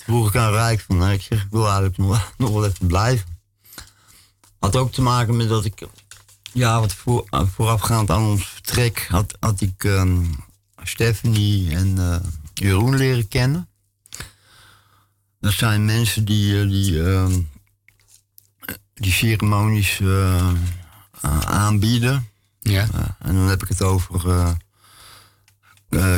[0.04, 2.86] Vroeg ik aan Rijk van, nou, ik zeg, ik wil eigenlijk nog, nog wel even
[2.86, 3.26] blijven.
[4.58, 5.86] Had ook te maken met dat ik,
[6.52, 10.24] ja, wat voor, eh, voorafgaand aan ons vertrek, had, had ik ehm,
[10.82, 12.16] Stephanie en eh,
[12.54, 13.68] Jeroen leren kennen.
[15.40, 17.40] Dat zijn mensen die, eh, die, ehm,
[18.94, 20.00] die ceremonies
[21.44, 22.28] aanbieden.
[22.60, 22.88] Ja.
[23.18, 24.56] En dan heb ik het over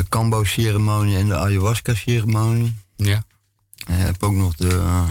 [0.09, 2.75] Kambo-ceremonie en de ayahuasca-ceremonie.
[2.95, 3.23] Ja.
[3.85, 5.09] En je hebt ook nog de, eh,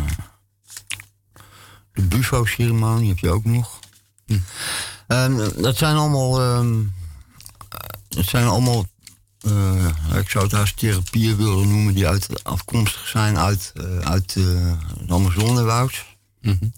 [1.92, 3.78] de Bufo-ceremonie, heb je ook nog.
[5.06, 6.80] En, dat zijn allemaal, ehm,
[7.68, 8.86] eh, dat zijn allemaal,
[9.40, 14.36] eh, ik zou het haast therapieën willen noemen, die uit, afkomstig zijn uit, eh, uit
[14.36, 16.04] eh, het Amazonewoud.
[16.40, 16.68] Mhm.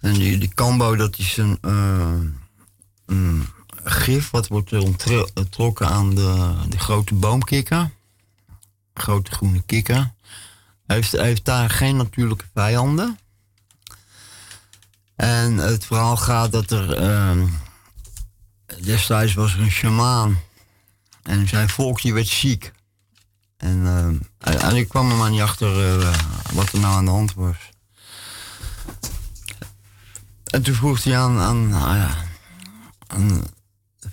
[0.00, 2.20] En die, die Kambo, dat is een, eh,
[3.06, 3.46] een
[3.84, 7.90] gif wat wordt onttrokken aan de, de grote boomkikker.
[8.94, 10.12] Grote groene kikker.
[10.86, 13.18] Hij heeft, daar geen natuurlijke vijanden.
[15.16, 16.92] En het verhaal gaat dat er...
[16.92, 17.46] ehm,
[18.82, 20.40] destijds was er een shamaan.
[21.22, 22.72] En zijn volkje werd ziek.
[23.56, 23.86] En,
[24.38, 26.14] en ik kwam er maar niet achter eh,
[26.52, 27.56] wat er nou aan de hand was.
[30.44, 31.74] En toen vroeg hij aan, aan,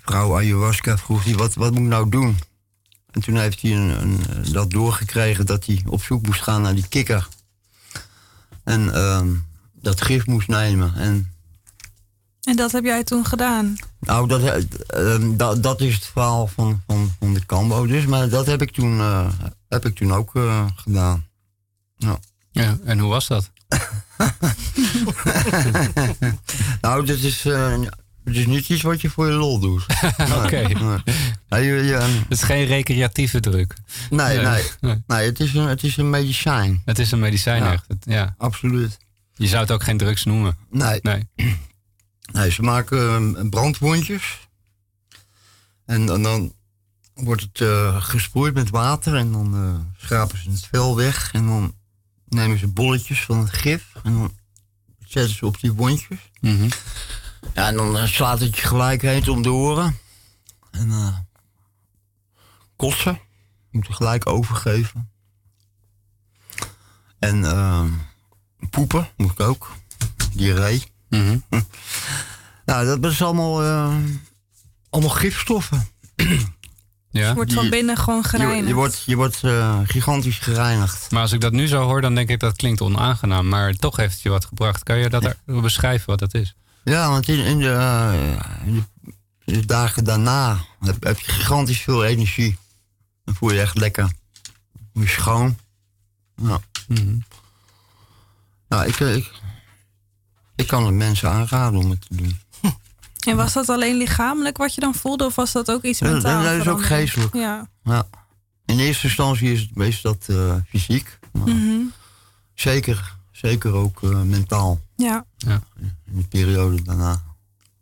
[0.01, 2.39] vrouw ayahuasca, vroeg hij, wat, wat moet ik nou doen?
[3.12, 4.21] En toen heeft hij een, een,
[4.52, 7.28] dat doorgekregen dat hij op zoek moest gaan naar die kikker.
[8.63, 9.30] En ehm,
[9.74, 10.95] dat gif moest nemen.
[10.95, 11.32] En
[12.41, 13.76] En dat heb jij toen gedaan.
[14.00, 18.06] nou, dat, eh, ehm, dat, dat is het verhaal van, van, van de Cambo dus.
[18.06, 19.28] Maar dat heb ik toen, eh,
[19.67, 21.26] heb ik toen ook eh, gedaan.
[21.95, 22.19] Ja.
[22.52, 22.78] ja.
[22.84, 23.52] En hoe was dat?
[26.82, 27.80] nou, dit is, eh,
[28.32, 29.86] het is niet iets wat je voor je lol doet.
[30.44, 30.62] Oké.
[30.62, 30.98] Nee, nee.
[31.50, 31.94] Nee, je- je-
[32.30, 33.74] Het is geen recreatieve druk.
[34.10, 34.63] nee, nee.
[35.08, 36.82] nee het, is een, het is een medicijn.
[36.86, 37.72] Het is een medicijn Ja.
[37.72, 37.86] echt.
[37.88, 38.36] Het- ja.
[38.38, 38.98] Absoluut.
[39.34, 40.58] Je zou het ook geen drugs noemen.
[40.70, 41.00] Nee.
[41.02, 41.28] Nee.
[42.32, 44.48] Nee, ze maken eh, brandwondjes.
[45.86, 46.54] En, dan- dan
[47.13, 51.30] wordt het eh, gesproeid met water en dan eh, schrapen ze het vel weg.
[51.34, 51.76] En dan
[52.28, 54.32] nemen ze bolletjes van het gif en dan
[55.08, 56.17] zetten ze op die wondjes.
[56.41, 56.70] Mhm.
[57.54, 59.97] Ja, en dan eh, slaat het je gelijk heen om de oren.
[60.71, 61.17] En eh
[62.75, 63.19] kotsen.
[63.71, 65.10] Moet je gelijk overgeven.
[67.19, 67.84] En eh,
[68.69, 69.71] poepen moet ik ook.
[70.34, 70.84] Diarree.
[71.10, 71.38] Mhm.
[72.65, 73.95] Nou, dat is allemaal, eh,
[74.89, 75.88] allemaal gifstoffen.
[77.13, 77.34] Ja.
[77.34, 78.67] Wordt van Die- binnen gewoon gereinigd.
[78.67, 81.12] je wordt, je wordt eh, gigantisch gereinigd.
[81.12, 83.47] Maar als ik dat nu zo hoor, dan denk ik dat klinkt onaangenaam.
[83.49, 84.84] Maar toch heeft het je wat gebracht.
[84.84, 86.56] Kan je dat er- beschrijven wat dat is?
[86.84, 89.12] Ja, want in, in, de, eh, in, de,
[89.46, 92.58] in de dagen daarna heb, heb je gigantisch veel energie.
[93.24, 94.12] Dan voel je je echt lekker.
[94.94, 95.58] Voel je schoon.
[96.36, 96.60] Ja.
[96.88, 97.17] Mhm.
[98.67, 99.32] Nou, ik, eh, ik,
[100.56, 102.39] ik kan het mensen aanraden om het te doen.
[103.28, 105.26] En was dat alleen lichamelijk wat je dan voelde?
[105.26, 106.44] Of was dat ook iets Ja, dat- mentaal?
[106.44, 107.34] dat is ook geestelijk.
[107.34, 107.70] Ja.
[107.84, 108.08] Ja.
[108.65, 111.20] In eerste instantie is, het, is dat eh, fysiek.
[111.32, 111.80] Maar Mhm.
[112.54, 114.82] zeker, zeker ook mentaal.
[114.96, 115.26] ja.
[115.38, 115.63] In
[116.21, 117.21] de periode daarna.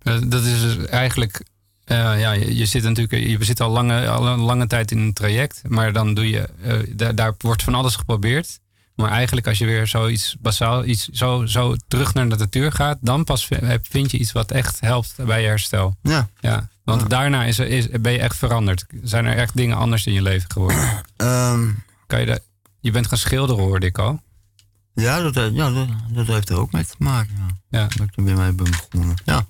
[0.01, 1.43] Eh, Dat is dus eigenlijk.
[1.85, 3.27] eh, ja, je, je zit natuurlijk.
[3.27, 5.61] Je zit al lange, al een lange tijd in een traject.
[5.67, 6.49] Maar dan doe je.
[6.97, 8.59] eh, daar, wordt van alles geprobeerd.
[8.95, 10.85] Maar eigenlijk, als je weer zoiets basaal.
[10.85, 12.97] Iets zo, zo terug naar de natuur gaat.
[13.01, 13.47] dan pas
[13.81, 15.95] vind je iets wat echt helpt bij je herstel.
[16.01, 16.29] Ja.
[16.39, 17.07] Ja, want Ja.
[17.07, 18.85] daarna is, is, ben je echt veranderd.
[19.03, 21.03] Zijn er echt dingen anders in je leven geworden?
[21.17, 21.67] Ehm,
[22.07, 22.41] Kan je, dat,
[22.79, 24.21] je bent gaan schilderen, hoorde ik al.
[24.93, 27.33] Ja, dat, eh, ja dat, dat heeft er ook mee te maken.
[27.69, 27.79] Ja.
[27.79, 27.87] Ja.
[27.87, 29.15] Dat ik er weer mee ben begonnen.
[29.25, 29.45] Ja.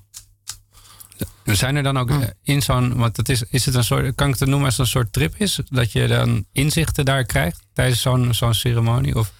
[1.44, 4.28] Zijn er dan ook eh, in zo'n, want het is, is het een soort, kan
[4.28, 5.60] ik het noemen als het een soort trip is?
[5.68, 9.16] Dat je dan inzichten daar krijgt tijdens zo'n zo'n ceremonie?
[9.16, 9.32] Of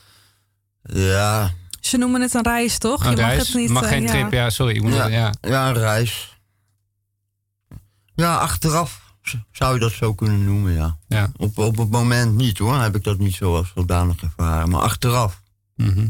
[0.82, 3.04] Ja, Ze noemen het een reis, toch?
[3.04, 3.46] een je mag reis?
[3.48, 3.68] het niet.
[3.70, 4.74] mag eh, geen trip, ja, sorry.
[4.76, 5.02] Ik moet Ja.
[5.02, 5.32] het- ja.
[5.40, 6.38] ja, een reis.
[8.14, 9.00] Ja, achteraf
[9.52, 10.98] zou je dat zo kunnen noemen, ja.
[11.08, 11.30] Ja.
[11.36, 14.68] Op, op het moment niet hoor, heb ik dat niet zo als zodanig ervaren.
[14.70, 15.39] Maar achteraf,
[15.80, 16.06] Mhm.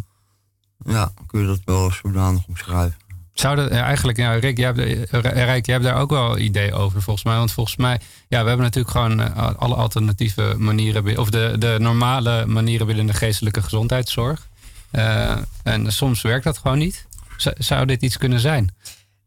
[0.85, 2.97] ja, kun je dat wel als zodanig omschrijven.
[3.33, 6.39] Zou dat, ja, eigenlijk, ja, Rick, jij hebt, eh, Rijk, jij hebt daar ook wel
[6.39, 7.37] idee over volgens mij.
[7.37, 11.77] Want volgens mij, ja, we hebben natuurlijk gewoon eh, alle alternatieve manieren, of de, de
[11.81, 14.49] normale manieren binnen de geestelijke gezondheidszorg.
[14.91, 17.07] Eh, en soms werkt dat gewoon niet.
[17.37, 18.75] Z- zou dit iets kunnen zijn?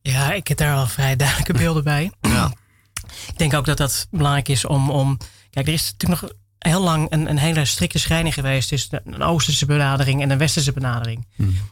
[0.01, 2.11] Ja, ik heb daar wel vrij duidelijke beelden bij.
[2.21, 2.53] Ja.
[3.27, 4.89] Ik denk ook dat dat belangrijk is om.
[4.89, 5.17] om
[5.49, 6.31] kijk, er is natuurlijk nog
[6.69, 10.71] heel lang een, een hele strikte scheiding geweest tussen een Oosterse benadering en een Westerse
[10.71, 11.25] benadering.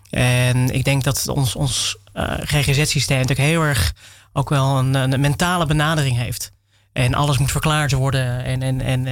[0.09, 3.93] En ik denk dat ons, ons eh, GGZ-systeem natuurlijk heel erg
[4.33, 6.51] ook wel een, een mentale benadering heeft.
[6.93, 8.43] En alles moet verklaard worden.
[8.43, 9.03] En, en, en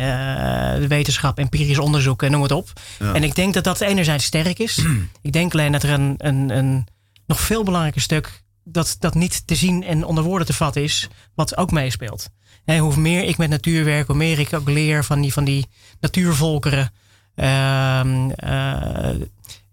[0.81, 2.73] de wetenschap, empirisch onderzoek en noem het op.
[2.99, 3.13] Ja.
[3.13, 4.85] En ik denk dat dat enerzijds sterk is.
[5.21, 6.87] ik denk alleen dat er een, een, een
[7.25, 8.41] nog veel belangrijker stuk...
[8.71, 11.07] Dat, dat niet te zien en onder woorden te vatten is...
[11.35, 12.29] wat ook meespeelt.
[12.65, 15.67] Hoe meer ik met natuur werk, hoe meer ik ook leer van die, van die
[15.99, 16.91] natuurvolkeren...
[17.35, 19.15] Ehm, eh,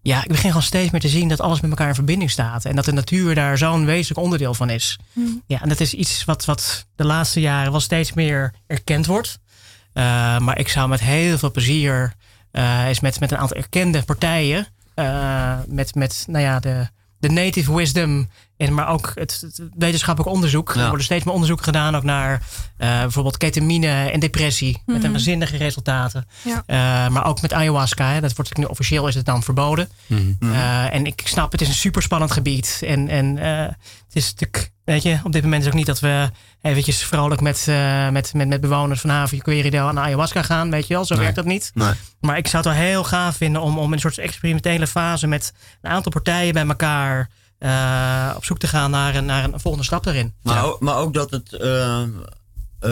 [0.03, 2.65] ja, ik begin gewoon steeds meer te zien dat alles met elkaar in verbinding staat.
[2.65, 4.99] En dat de natuur daar zo'n wezenlijk onderdeel van is.
[5.13, 5.43] Mm.
[5.47, 9.39] Ja, en dat is iets wat, wat de laatste jaren wel steeds meer erkend wordt.
[9.95, 10.03] Uh,
[10.39, 12.13] maar ik zou met heel veel plezier
[12.53, 14.67] uh, eens met, met een aantal erkende partijen,
[15.67, 20.73] met, met nou ja, de, de native wisdom, en maar ook het, het wetenschappelijk onderzoek.
[20.75, 20.81] Ja.
[20.81, 22.43] Er worden steeds meer onderzoeken gedaan ook naar
[22.77, 24.95] bijvoorbeeld ketamine en depressie, mm -hmm.
[24.95, 26.27] met een waanzinnige resultaten.
[26.67, 27.09] Ja.
[27.09, 29.89] maar ook met ayahuasca, hè, dat wordt nu officieel is het dan verboden.
[30.07, 30.53] Mm -hmm.
[30.91, 32.81] en ik snap, het is een super spannend gebied.
[32.85, 33.77] En, en het
[34.13, 36.31] is natuurlijk, weet je, op dit moment is ook niet dat we
[36.63, 40.71] eventjes vrolijk met, uh, met, met, met bewoners van Havio Querido aan ayahuasca gaan.
[40.71, 41.23] Weet je wel, zo nee.
[41.23, 41.71] werkt dat niet.
[41.75, 41.93] Nee.
[42.21, 45.27] Maar ik zou het wel heel gaaf vinden om, om in een soort experimentele fase
[45.27, 49.61] met een aantal partijen bij elkaar uh, op zoek te gaan naar een, naar een
[49.61, 50.35] volgende stap daarin.
[50.43, 50.77] Maar, ja.
[50.81, 52.03] maar ook dat het uh,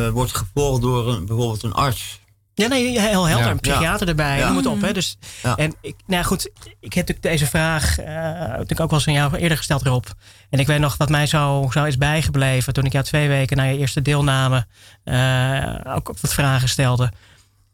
[0.09, 2.21] wordt gevolgd door een, bijvoorbeeld een arts.
[2.55, 3.47] Ja, nee, heel helder.
[3.47, 3.51] Ja.
[3.53, 4.47] Een psychiater erbij, Ja.
[4.47, 4.81] noem het op.
[4.81, 4.93] Hè.
[4.93, 5.19] Dus,
[5.57, 6.51] En ik, nou goed,
[6.81, 10.05] ik heb natuurlijk deze vraag uh, natuurlijk ook wel eens aan jou eerder gesteld, Rob.
[10.51, 13.57] En ik weet nog wat mij zo, zo is bijgebleven toen ik jou twee weken
[13.57, 14.67] na je eerste deelname
[15.05, 17.13] uh, ook wat vragen stelde.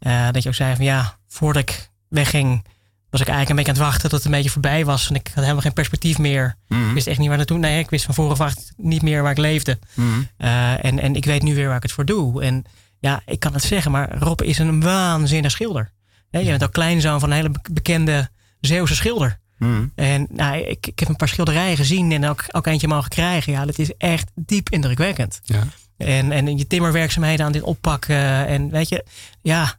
[0.00, 2.64] Uh, dat je ook zei van ja, voordat ik wegging,
[3.10, 5.08] was ik eigenlijk een beetje aan het wachten tot het een beetje voorbij was.
[5.08, 6.56] En ik had helemaal geen perspectief meer.
[6.68, 6.80] Mhm.
[6.80, 6.88] Mm.
[6.88, 7.58] Ik wist echt niet waar naartoe.
[7.58, 9.78] Nee, ik wist van achter niet meer waar ik leefde.
[9.94, 10.28] Mm.
[10.36, 12.42] en, en ik weet nu weer waar ik het voor doe.
[12.42, 12.64] En
[13.00, 15.92] ja, ik kan het zeggen, maar Rob is een waanzinnig schilder.
[16.30, 18.30] je bent ook kleinzoon van een hele bekende
[18.60, 19.38] Zeeuwse schilder.
[19.58, 19.92] Mm.
[19.94, 23.52] En nou, ik, ik heb een paar schilderijen gezien en ook, ook eentje mogen krijgen.
[23.52, 25.40] Ja, dat is echt diep indrukwekkend.
[25.44, 25.66] Ja.
[25.96, 28.46] En, en je timmerwerkzaamheden aan dit oppakken.
[28.46, 29.04] En weet je,
[29.42, 29.74] ja,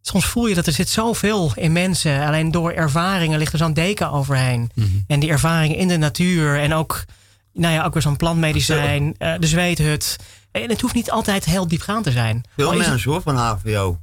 [0.00, 2.26] soms voel je dat er zit zoveel in mensen.
[2.26, 4.70] Alleen door ervaringen ligt er zo'n deken overheen.
[4.74, 4.88] Mhm.
[5.06, 7.04] En die ervaringen in de natuur en ook,
[7.56, 10.16] nou ja, ook weer zo'n plantmedicijn, uh, de zweethut.
[10.50, 12.44] En het hoeft niet altijd heel diepgaand te zijn.
[12.56, 14.00] Veel mensen hoor van HVO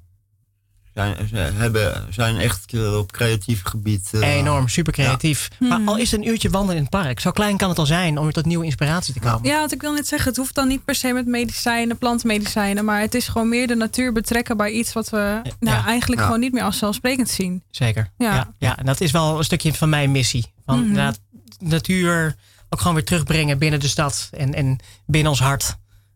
[0.94, 4.10] zijn, ze hebben, zijn echt op creatief gebied.
[4.12, 5.48] Uh, Enorm, super creatief.
[5.60, 5.68] Ja.
[5.68, 5.88] Maar Mhm.
[5.90, 8.18] al is het een uurtje wandelen in het park, zo klein kan het al zijn
[8.18, 9.50] om weer tot nieuwe inspiratie te komen.
[9.50, 12.86] Ja, want ik wil net zeggen, het hoeft dan niet per se met medicijnen, plantmedicijnen,
[12.86, 15.86] maar het is gewoon meer de natuur betrekken bij iets wat we nou, Ja.
[15.86, 16.26] eigenlijk Ja.
[16.28, 17.64] gewoon niet meer als zelfsprekend zien.
[17.72, 18.10] Zeker.
[18.18, 18.34] Ja.
[18.36, 18.54] Ja.
[18.58, 20.54] Ja, en dat is wel een stukje van mijn missie.
[20.66, 21.20] Van inderdaad,
[21.58, 22.36] de natuur
[22.74, 25.76] ook gewoon weer terugbrengen binnen de stad en, en binnen ons hart.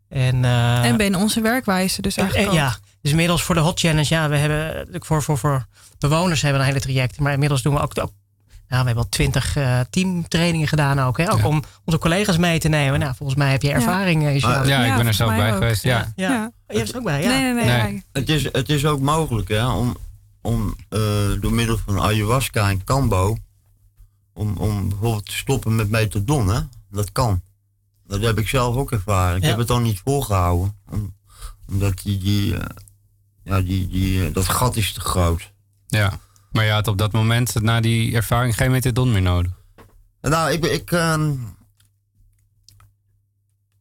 [0.09, 2.55] En, uh, en binnen onze werkwijze dus eigenlijk en.
[2.55, 5.65] Ja, dus inmiddels voor de Hot Challenge, ja, we hebben voor, voor, voor
[5.99, 7.19] bewoners hebben we een hele traject.
[7.19, 8.11] Maar inmiddels doen we ook, ook
[8.67, 11.17] nou, we hebben al twintig uh, teamtrainingen gedaan ook.
[11.17, 11.31] Hè?
[11.31, 11.47] Ook Ja.
[11.47, 12.99] om onze collega's mee te nemen.
[12.99, 14.23] Nou, volgens mij heb je ervaring.
[14.23, 15.57] Ja, ja, ja, ik ben er zelf bij ook.
[15.57, 15.83] geweest.
[15.83, 16.13] Ja.
[16.15, 16.29] ja.
[16.29, 16.51] ja.
[16.67, 17.29] Je hebt er ook bij, ja.
[17.29, 17.65] Nee, nee, nee.
[17.65, 17.81] Nee.
[17.81, 18.03] nee.
[18.11, 19.97] Het, is, het is ook mogelijk hè, om,
[20.41, 20.99] om uh,
[21.41, 23.37] door middel van ayahuasca en kambo,
[24.37, 26.47] om, om bijvoorbeeld te stoppen met metadon.
[26.47, 26.59] Hè?
[26.91, 27.41] Dat kan.
[28.07, 29.37] Dat heb ik zelf ook ervaren.
[29.37, 29.49] Ik Ja.
[29.49, 30.77] heb het dan niet volgehouden.
[30.89, 31.15] Om,
[31.67, 32.59] omdat die, die, uh,
[33.43, 35.51] ja, die, die, uh, dat gat is te groot.
[35.87, 36.19] ja.
[36.51, 39.51] Maar je had op dat moment, na die ervaring, geen methadon meer nodig.
[40.21, 41.29] Nou, ik, ik, uh,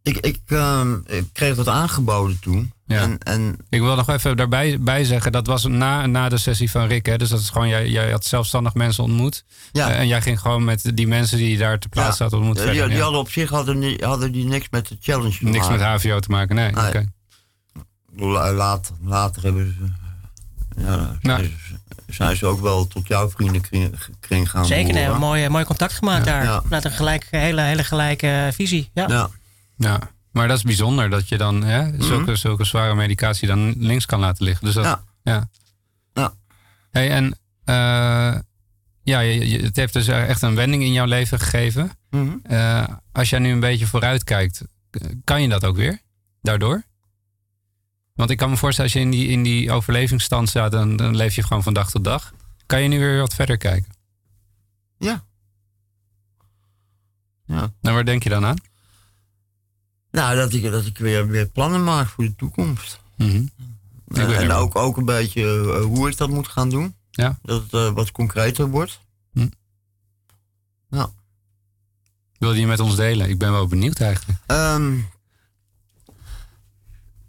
[0.06, 2.72] ik, ik, uh, ik, kreeg dat aangeboden toen.
[2.86, 3.00] Ja.
[3.00, 6.70] En, en, Ik wil nog even daarbij bij zeggen, dat was na, na de sessie
[6.70, 7.06] van Rick.
[7.06, 7.16] Hè?
[7.18, 9.44] Dus dat is gewoon, jij, jij had zelfstandig mensen ontmoet.
[9.72, 12.30] ja, Uh, en jij ging gewoon met die mensen die daar te plaatsen Ja.
[12.30, 12.86] hadden ontmoet die, verder.
[12.88, 13.02] die ja.
[13.02, 16.08] hadden op zich hadden die, hadden die niks met de challenge te Niks met maken.
[16.10, 16.72] HVO te maken, nee.
[18.16, 19.84] La- Later, later hebben ze.
[20.82, 21.50] Ja, Nou.
[22.08, 24.66] zijn, ze, ook wel tot jouw vriendenkring kring gaan.
[24.66, 25.38] Zeker, nee, hebben behoren.
[25.38, 26.32] mooi, mooi contact gemaakt Ja.
[26.32, 26.44] daar.
[26.44, 26.62] Ja.
[26.62, 28.90] Vanuit een gelijk, hele, hele gelijke visie.
[28.94, 29.30] Ja.
[29.76, 30.00] Ja.
[30.32, 34.20] Maar dat is bijzonder dat je dan hè, zulke, zulke zware medicatie dan links kan
[34.20, 34.64] laten liggen.
[34.64, 35.04] Dus dat, Ja.
[35.22, 35.48] ja.
[36.12, 36.34] Ja.
[36.90, 37.24] Hey, en
[37.64, 38.38] uh,
[39.02, 41.90] ja, je, je, het heeft dus echt een wending in jouw leven gegeven.
[42.10, 42.36] Mhm.
[42.50, 44.62] Uh, als jij nu een beetje vooruit kijkt,
[45.24, 46.00] kan je dat ook weer?
[46.42, 46.82] Daardoor?
[48.14, 51.16] Want ik kan me voorstellen, als je in die, in die overlevingsstand staat, dan, dan
[51.16, 52.32] leef je gewoon van dag tot dag.
[52.66, 53.92] Kan je nu weer wat verder kijken?
[54.98, 55.24] Ja.
[57.44, 57.72] Ja.
[57.80, 58.56] Nou, waar denk je dan aan?
[60.10, 63.00] Nou, dat ik, dat ik weer, weer plannen maak voor de toekomst.
[63.16, 63.50] Mm -hmm.
[64.08, 66.94] Uh, en ook, ook een beetje uh, hoe ik dat moet gaan doen.
[67.10, 67.38] Ja.
[67.42, 69.00] Dat het uh, wat concreter wordt.
[69.32, 69.48] Hm.
[70.88, 71.10] Ja.
[72.38, 73.28] Wil je die met ons delen?
[73.28, 74.38] Ik ben wel benieuwd eigenlijk.
[74.46, 75.08] Um,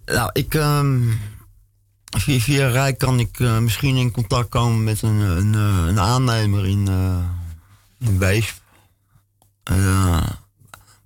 [0.05, 0.53] nou, ik.
[0.53, 1.19] Um,
[2.17, 6.87] via, via Rijk kan ik misschien in contact komen met een, een, een aannemer in,
[7.99, 8.61] in Weesp.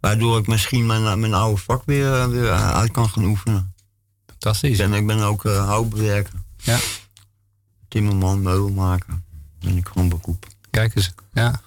[0.02, 3.74] Waardoor ik misschien mijn, mijn oude vak weer, eh, weer uit kan gaan oefenen.
[4.28, 4.78] Fantastisch.
[4.78, 6.34] Ben, ik ben ook uh, houtbewerker.
[6.58, 6.78] Ja.
[7.88, 9.22] Timmerman, meubelmaker.
[9.60, 10.45] Ben ik gewoon beroep.
[10.70, 11.62] Kijk eens, ja.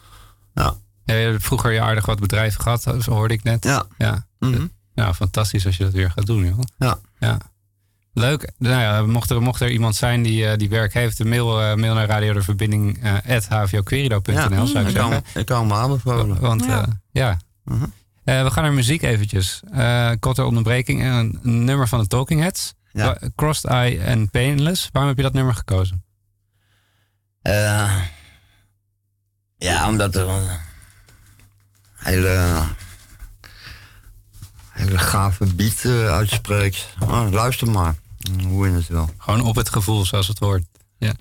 [0.55, 0.75] Ja.
[1.05, 3.65] ja je hebt vroeger je aardig wat bedrijven gehad, zo hoorde ik net.
[3.65, 3.85] Ja.
[3.99, 4.67] Ja, Mhm.
[4.95, 6.59] ja fantastisch als je dat weer gaat doen, joh.
[6.79, 6.99] Ja.
[7.19, 7.39] ja.
[8.13, 8.53] Leuk.
[8.59, 11.61] Nou ja, mocht er, mocht er iemand zijn die, eh, die werk heeft, de mail,
[11.61, 13.17] eh, mail naar radio de verbinding eh
[14.67, 15.23] zou ik ik zeggen.
[15.23, 16.41] kan, ik kan me aanbevolen.
[16.41, 16.87] Want Ja.
[17.11, 17.75] ja, ja.
[18.25, 19.63] Eh, we gaan naar muziek eventjes.
[19.73, 21.03] Eh korte onderbreking.
[21.03, 22.75] Een, een nummer van de Talking Heads.
[22.93, 23.19] Ja.
[23.37, 24.89] Crossed Eye en Painless.
[24.93, 26.05] Waarom heb je dat nummer gekozen?
[27.43, 27.97] Eh,
[29.57, 30.49] ja, omdat er een
[31.95, 32.63] hele,
[34.71, 36.87] hele gave beat uitspreekt.
[37.01, 37.95] Oh, luister maar.
[38.49, 39.11] Hoor je het wel.
[39.19, 40.65] Gewoon op het gevoel zoals het hoort.
[40.99, 41.13] Ja.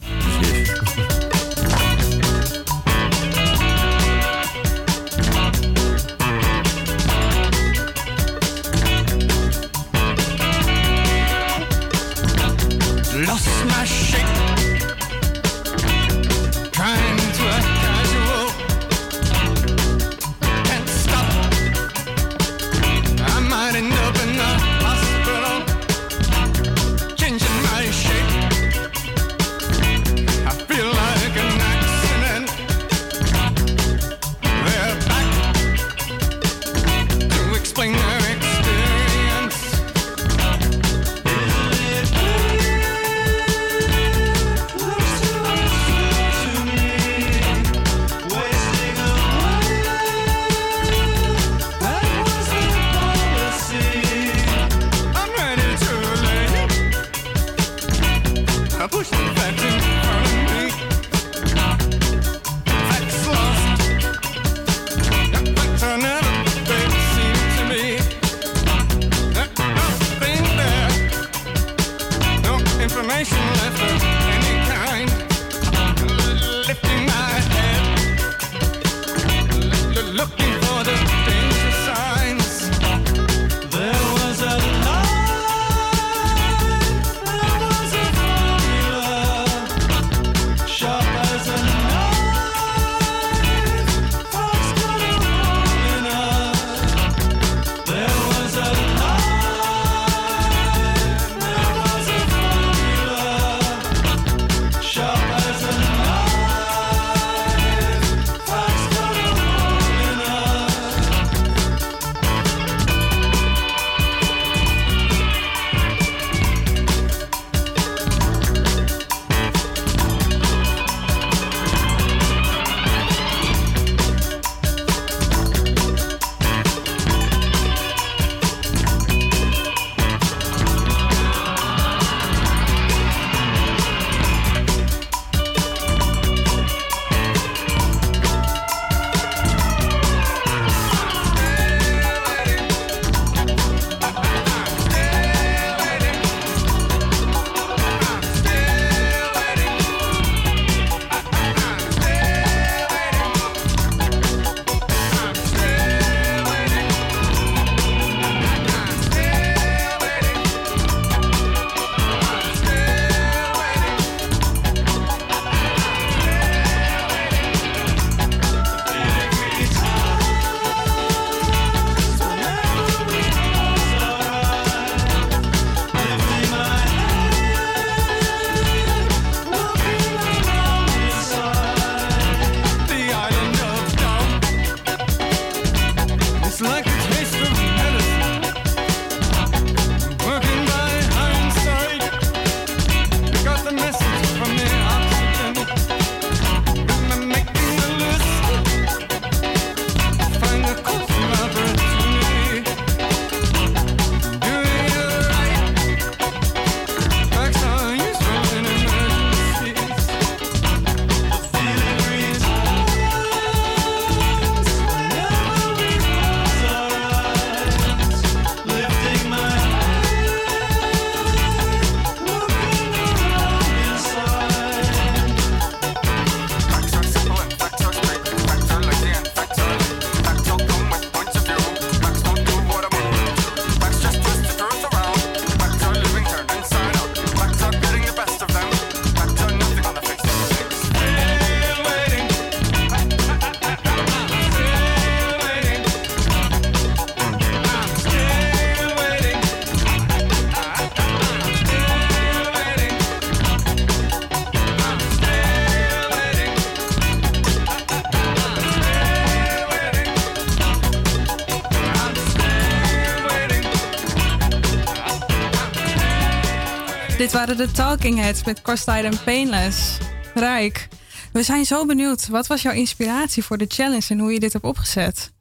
[267.58, 269.98] De Talking Heads met Cross-Tide en Painless.
[270.34, 270.88] Rijk,
[271.32, 272.28] we zijn zo benieuwd.
[272.28, 275.32] Wat was jouw inspiratie voor de challenge en hoe je dit hebt opgezet?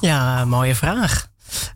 [0.00, 1.28] Ja, mooie vraag.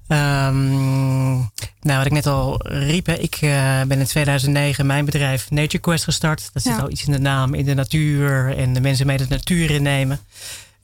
[0.07, 1.35] Ehm,
[1.81, 5.79] nou, wat ik net al riep, hè, ik eh, ben in 2009 mijn bedrijf Nature
[5.79, 6.51] Quest gestart.
[6.53, 6.81] Dat zit Ja.
[6.81, 10.21] al iets in de naam, in de natuur en de mensen mee de natuur innemen.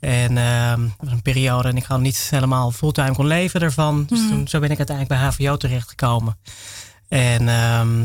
[0.01, 4.05] En ehm, dat was een periode en ik gewoon niet helemaal fulltime kon leven ervan.
[4.09, 4.29] Dus Mhm.
[4.29, 6.37] toen, zo ben ik uiteindelijk bij HVO terechtgekomen.
[7.09, 8.01] En ehm,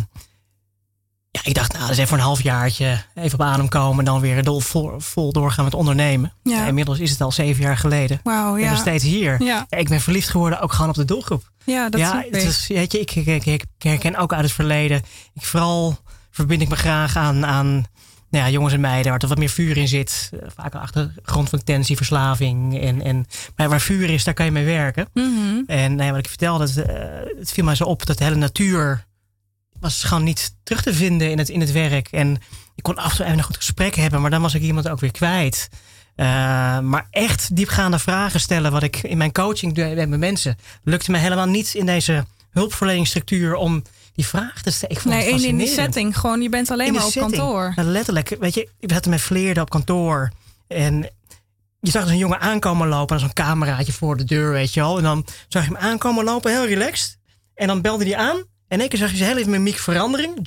[1.32, 4.06] ja, ik dacht, nou, dat is even voor een halfjaartje even op adem komen en
[4.06, 6.34] dan weer dol, vol, vol doorgaan met ondernemen.
[6.44, 6.58] Ja.
[6.58, 8.20] Ja, inmiddels is het al zeven jaar geleden.
[8.24, 8.70] Wauw, Ik ben ja.
[8.70, 9.44] nog steeds hier.
[9.44, 9.66] Ja.
[9.70, 11.52] Ik ben verliefd geworden ook gewoon op de doelgroep.
[11.64, 14.52] Ja, dat ja, het is, weet je, ik, ik, ik, ik herken ook uit het
[14.52, 14.98] verleden.
[15.34, 15.98] Ik, vooral
[16.32, 17.86] verbind ik me graag aan, aan
[18.32, 20.30] nou ja, jongens en meiden waar er wat meer vuur in zit.
[20.34, 22.82] Eh, Vaak een achtergrond van tensie, verslaving.
[22.82, 23.26] En, en,
[23.56, 25.08] maar waar vuur is, daar kan je mee werken.
[25.14, 25.62] Mhm.
[25.66, 26.96] En nou ja, wat ik vertelde, het, eh,
[27.40, 29.06] het viel mij zo op dat de hele natuur
[29.80, 32.08] was gewoon niet terug te vinden in het, in het werk.
[32.08, 32.38] En
[32.76, 34.90] ik kon af en toe even een goed gesprek hebben, maar dan was ik iemand
[34.90, 35.70] ook weer kwijt.
[36.16, 40.58] Eh, maar echt diepgaande vragen stellen, wat ik in mijn coaching doe met mijn mensen,
[40.84, 43.84] lukte me helemaal niet in deze hulpverleningsstructuur om
[44.14, 44.96] die vragen te stellen.
[44.96, 46.18] Ik vond Nee, het één in die setting.
[46.18, 47.36] Gewoon, je bent alleen In maar op setting.
[47.36, 47.74] kantoor.
[47.76, 50.32] Nou, letterlijk, weet je, we hadden met vleerden op kantoor.
[50.68, 51.10] En
[51.80, 53.16] je zag dus een jongen aankomen lopen.
[53.16, 54.98] En zo'n cameraatje voor de deur, weet je wel.
[54.98, 57.18] En dan zag je hem aankomen lopen, heel relaxed.
[57.54, 58.38] En dan belde hij aan.
[58.38, 60.36] En in één keer zag je zijn hele mimiek verandering.
[60.36, 60.46] Dan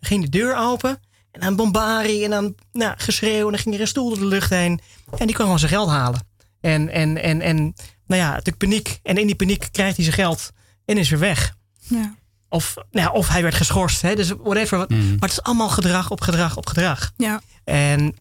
[0.00, 1.00] ging de deur open.
[1.30, 2.24] En dan bombarie.
[2.24, 3.44] En dan nou, geschreeuw.
[3.44, 4.80] En dan ging er een stoel door de lucht heen.
[5.18, 6.20] En die kon gewoon zijn geld halen.
[6.60, 7.56] En, en, en, en
[8.06, 8.98] nou ja, natuurlijk paniek.
[9.02, 10.50] En in die paniek krijgt hij zijn geld.
[10.84, 11.54] En is weer weg.
[11.80, 12.14] Ja.
[12.48, 14.02] Of, nou ja, of hij werd geschorst.
[14.02, 14.14] Hè?
[14.14, 14.78] Dus whatever.
[14.78, 17.12] Wat- Maar het is allemaal gedrag op gedrag op gedrag.
[17.16, 17.40] Ja.
[17.64, 18.12] En op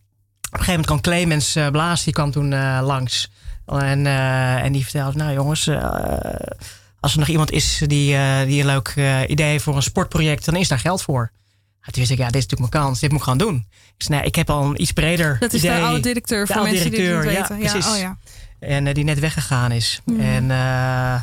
[0.51, 3.31] een gegeven moment kwam Clemens eh, Blaas, die kwam toen eh, langs.
[3.65, 5.79] En, eh, en die vertelde, nou jongens, eh,
[6.99, 9.81] als er nog iemand is die, eh, die een leuk eh, idee heeft voor een
[9.83, 11.31] sportproject, dan is daar geld voor.
[11.81, 13.55] Ja, toen wist ik, ja, dit is natuurlijk mijn kans, dit moet ik gewoon doen.
[13.97, 15.75] Ik zei, nou, ik heb al een iets breder Dat is idee.
[15.79, 17.59] de oude directeur, voor mensen die het niet weten.
[17.59, 17.91] Ja, precies.
[17.91, 18.17] oh ja.
[18.59, 20.01] En die net weggegaan is.
[20.05, 20.19] Mhm.
[20.19, 21.21] En eh,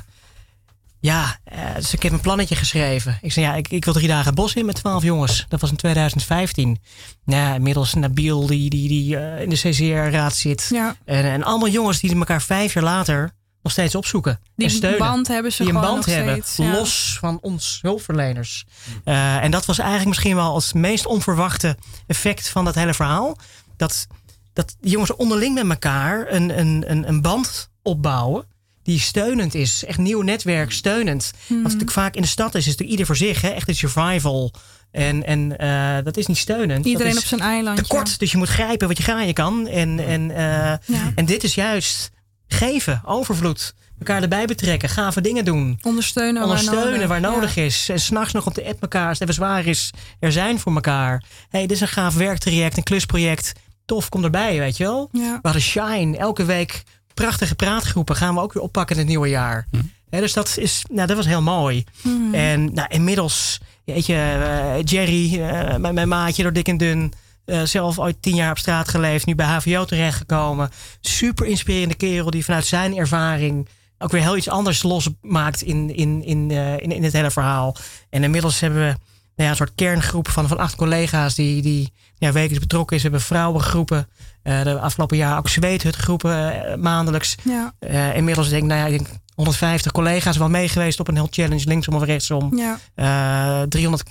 [1.02, 3.18] ja, eh, dus ik heb een plannetje geschreven.
[3.20, 5.46] Ik zei, ja, ik, ik wil drie dagen het bos in met twaalf jongens.
[5.48, 6.78] Dat was in 2015.
[7.24, 10.68] Nou, ja, inmiddels Nabil, die, die, die eh, in de CCR-raad zit.
[10.72, 10.96] Ja.
[11.04, 13.30] En, en allemaal jongens die elkaar vijf jaar later
[13.62, 14.40] nog steeds opzoeken.
[14.56, 14.98] Die en steunen.
[14.98, 16.72] band hebben ze die een band hebben, steeds, ja.
[16.72, 18.64] los van ons hulpverleners.
[19.04, 21.76] Eh, en dat was eigenlijk misschien wel het meest onverwachte
[22.06, 23.38] effect van dat hele verhaal.
[23.76, 24.06] Dat,
[24.52, 28.50] dat die jongens onderling met elkaar een, een, een, een band opbouwen.
[28.82, 29.84] Die steunend is.
[29.84, 31.32] Echt nieuw netwerk, steunend.
[31.42, 31.54] Mhm.
[31.54, 33.40] Wat natuurlijk vaak in de stad is, is natuurlijk ieder voor zich.
[33.40, 33.48] Hè?
[33.48, 34.52] Echt een survival.
[34.90, 36.86] En, en eh, dat is niet steunend.
[36.86, 37.82] Iedereen op zijn eilandje.
[37.82, 38.18] Tekort.
[38.18, 39.66] Dus je moet grijpen wat je graaien kan.
[39.66, 40.70] En, en, eh,
[41.14, 42.10] en dit is juist
[42.46, 43.74] geven, overvloed.
[43.98, 45.78] Elkaar erbij betrekken, gave dingen doen.
[45.82, 47.62] Ondersteunen, Ondersteunen waar nodig, waar nodig ja.
[47.62, 47.88] is.
[47.88, 50.74] En s'nachts nog op de app elkaar, als het even zwaar is, er zijn voor
[50.74, 51.22] elkaar.
[51.48, 53.52] hey, dit is een gaaf werktraject, een klusproject.
[53.84, 55.08] Tof, kom erbij, weet je wel.
[55.12, 56.82] We hadden Shine, elke week
[57.14, 58.16] prachtige praatgroepen.
[58.16, 59.66] Gaan we ook weer oppakken in het nieuwe jaar.
[60.10, 61.84] Hè, dus dat, is, nou, dat was heel mooi.
[62.02, 62.34] Mhm.
[62.34, 67.12] En nou, inmiddels, weet je, eh, Jerry, eh, mijn, mijn maatje door dik en dun.
[67.44, 70.70] eh, zelf ooit tien jaar op straat geleefd, nu bij HVO terechtgekomen.
[71.00, 76.24] Super inspirerende kerel die vanuit zijn ervaring ook weer heel iets anders losmaakt in, in,
[76.24, 77.76] in, eh, in, in het hele verhaal.
[78.10, 78.96] En inmiddels hebben we
[79.42, 83.02] nou ja, een soort kerngroep van, van acht collega's die, die ja, wekelijks betrokken is.
[83.02, 84.08] We hebben vrouwengroepen.
[84.42, 87.34] eh, de afgelopen jaar ook zweethutgroepen eh, maandelijks.
[87.44, 87.74] Ja.
[87.78, 91.28] Eh, inmiddels denk ik, nou ja, ik denk 150 collega's wel meegeweest op een heel
[91.30, 92.56] challenge, linksom of rechtsom.
[92.56, 92.78] Ja.
[92.94, 94.10] Eh, 300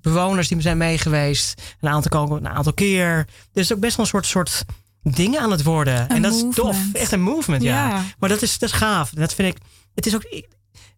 [0.00, 1.62] bewoners die zijn meegeweest.
[1.80, 3.24] Een aantal komen een aantal keer.
[3.26, 4.64] Dus het is ook best wel een soort, soort
[5.02, 6.08] dingen aan het worden.
[6.08, 6.76] en dat is tof.
[6.92, 7.88] Echt een movement, ja.
[7.88, 8.02] Ja.
[8.18, 9.10] Maar dat is, dat is gaaf.
[9.10, 9.62] Dat vind ik.
[9.94, 10.24] Het is ook.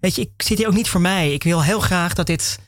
[0.00, 1.32] Weet je, ik zit hier ook niet voor mij.
[1.32, 2.58] Ik wil heel graag dat dit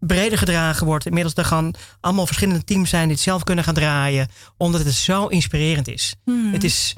[0.00, 1.06] breder gedragen wordt.
[1.06, 4.28] Inmiddels er gaan allemaal verschillende teams zijn die het zelf kunnen gaan draaien.
[4.56, 6.14] Omdat het zo inspirerend is.
[6.24, 6.52] Mhm.
[6.52, 6.96] Het is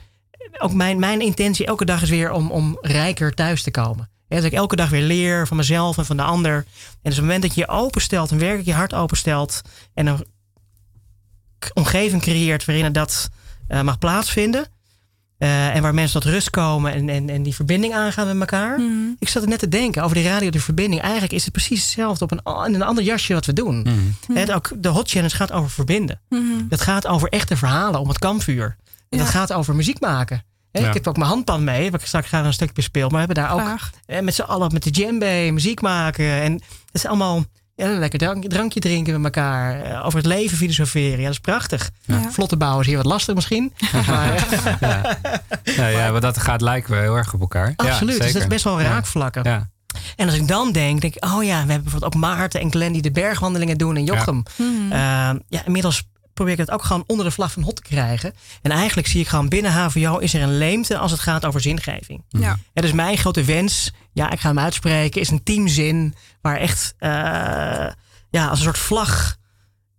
[0.59, 4.11] ook mijn, mijn intentie elke dag is weer om, om rijker thuis te komen.
[4.29, 6.55] Ja, dat ik elke dag weer leer van mezelf en van de ander.
[6.55, 6.64] En
[7.03, 9.61] dus op het moment dat je je openstelt en werkelijk je hart openstelt.
[9.95, 10.27] En een
[11.75, 13.29] omgeving creëert waarin dat
[13.68, 14.66] eh, mag plaatsvinden.
[15.41, 18.78] Eh, en waar mensen tot rust komen en, en, en die verbinding aangaan met elkaar.
[18.78, 18.91] Mhm.
[19.18, 21.03] Ik zat er net te denken over die radio, de verbinding.
[21.03, 23.86] Eigenlijk is het precies hetzelfde op een, in een ander jasje wat we doen.
[24.32, 26.20] Het, ook de Hot Challenge gaat over verbinden.
[26.28, 26.43] Mhm.
[26.68, 28.76] Het gaat over echte verhalen om het kampvuur.
[29.09, 30.43] En dat gaat over muziek maken.
[30.72, 30.88] Hè, Ja.
[30.88, 33.09] Ik heb ook mijn handpan mee, waar ik straks graag een stukje bespeel.
[33.09, 36.24] Maar we hebben daar ook hè, met z'n allen met de djembe muziek maken.
[36.43, 36.62] En het
[36.93, 37.45] is allemaal
[37.81, 39.81] ja, een lekker drank- drankje drinken met elkaar.
[39.83, 41.18] eh, Over het leven filosoferen.
[41.18, 41.91] Ja, dat is prachtig.
[42.05, 42.31] Ja.
[42.31, 43.72] Vlotte bouwen is hier wat lastig misschien.
[44.09, 44.47] maar,
[45.64, 47.72] Ja, ja, maar dat gaat lijken we heel erg op elkaar.
[47.76, 48.89] Absoluut, Ja, dus dat is best wel Ja.
[48.89, 49.43] raakvlakken.
[49.45, 49.68] Ja.
[50.16, 52.70] En als ik dan denk, denk ik, oh ja, we hebben bijvoorbeeld ook Maarten en
[52.70, 54.43] Glenn die de bergwandelingen doen in Jochem.
[54.91, 56.03] Ja, ja inmiddels
[56.41, 58.34] probeer ik het ook gewoon onder de vlag van hot te krijgen.
[58.62, 61.61] En eigenlijk zie ik gewoon binnen HVO is er een leemte als het gaat over
[61.61, 62.24] zingeving.
[62.28, 62.59] Ja.
[62.74, 66.95] Het is mijn grote wens, ja, ik ga hem uitspreken, is een teamzin waar echt
[66.99, 67.11] eh,
[68.30, 69.36] ja, als een soort vlag.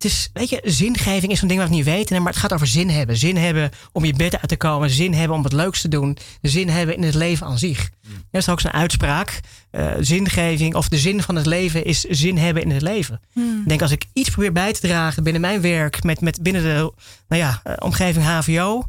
[0.02, 2.10] Het is, weet je, zingeving is zo'n ding wat ik niet weet.
[2.10, 3.16] Maar het gaat over zin hebben.
[3.16, 4.90] Zin hebben om je bed uit te komen.
[4.90, 6.18] Zin hebben om het leukste te doen.
[6.40, 7.90] Zin hebben in het leven aan zich.
[8.30, 9.40] Er is ook zo'n uitspraak.
[9.70, 13.20] eh, zingeving of de zin van het leven is zin hebben in het leven.
[13.34, 16.02] Ik denk als ik iets probeer bij te dragen binnen mijn werk.
[16.02, 16.92] Met, met binnen de
[17.28, 18.84] nou ja, eh, omgeving HVO.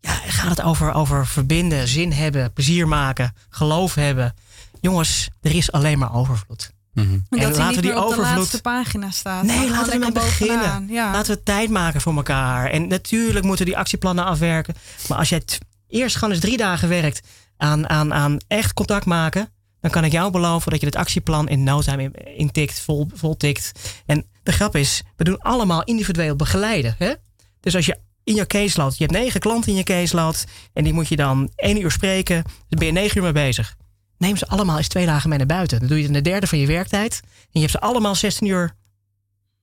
[0.00, 4.34] Ja, gaat het over, over verbinden, zin hebben, plezier maken, geloof hebben.
[4.80, 6.73] Jongens, er is alleen maar overvloed.
[6.94, 8.36] En En dat laten niet we die op de overvloed.
[8.36, 9.44] laatste pagina staat.
[9.44, 10.86] Nee, laten we beginnen.
[10.88, 11.12] Ja.
[11.12, 12.70] Laten we tijd maken voor elkaar.
[12.70, 14.74] En natuurlijk moeten we die actieplannen afwerken.
[15.08, 17.20] Maar als jij het eerst gewoon eens drie dagen werkt
[17.56, 19.48] aan, aan, aan echt contact maken.
[19.80, 23.08] Dan kan ik jou beloven dat je het actieplan in no time in- intikt, vol,
[23.14, 23.72] voltikt.
[24.06, 26.94] En de grap is, we doen allemaal individueel begeleiden.
[26.98, 27.12] Hè?
[27.60, 30.44] Dus als je in je caseload, je hebt negen klanten in je caseload.
[30.72, 32.42] En die moet je dan één uur spreken.
[32.68, 33.76] Dan ben je negen uur mee bezig.
[34.18, 35.78] Neem ze allemaal eens twee dagen mee naar buiten.
[35.78, 37.20] Dan doe je het in de derde van je werktijd.
[37.24, 38.74] En je hebt ze allemaal 16 uur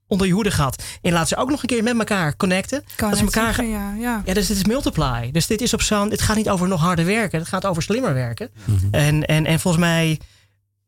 [0.07, 0.83] onder je hoede gehad.
[1.01, 2.83] En laat ze ook nog een keer met elkaar connecten.
[2.95, 4.21] Kan dat ze elkaar zeggen, ja, ja.
[4.25, 5.31] ja, dus dit is multiply.
[5.31, 6.09] Dus dit is op zo'n.
[6.09, 7.39] Het gaat niet over nog harder werken.
[7.39, 8.49] Het gaat over slimmer werken.
[8.91, 10.19] En, en, en volgens mij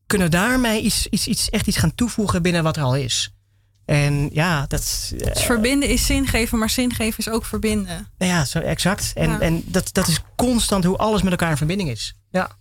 [0.08, 3.34] kunnen we daarmee iets, iets, iets, echt iets gaan toevoegen binnen wat er al is.
[3.86, 5.12] En ja, dat.
[5.20, 8.08] eh, Dus verbinden is zin geven, maar zin geven is ook verbinden.
[8.18, 9.12] nou ja, zo exact.
[9.16, 9.40] En, Ja.
[9.40, 12.16] en dat, dat is constant hoe alles met elkaar in verbinding is.
[12.32, 12.58] Ja.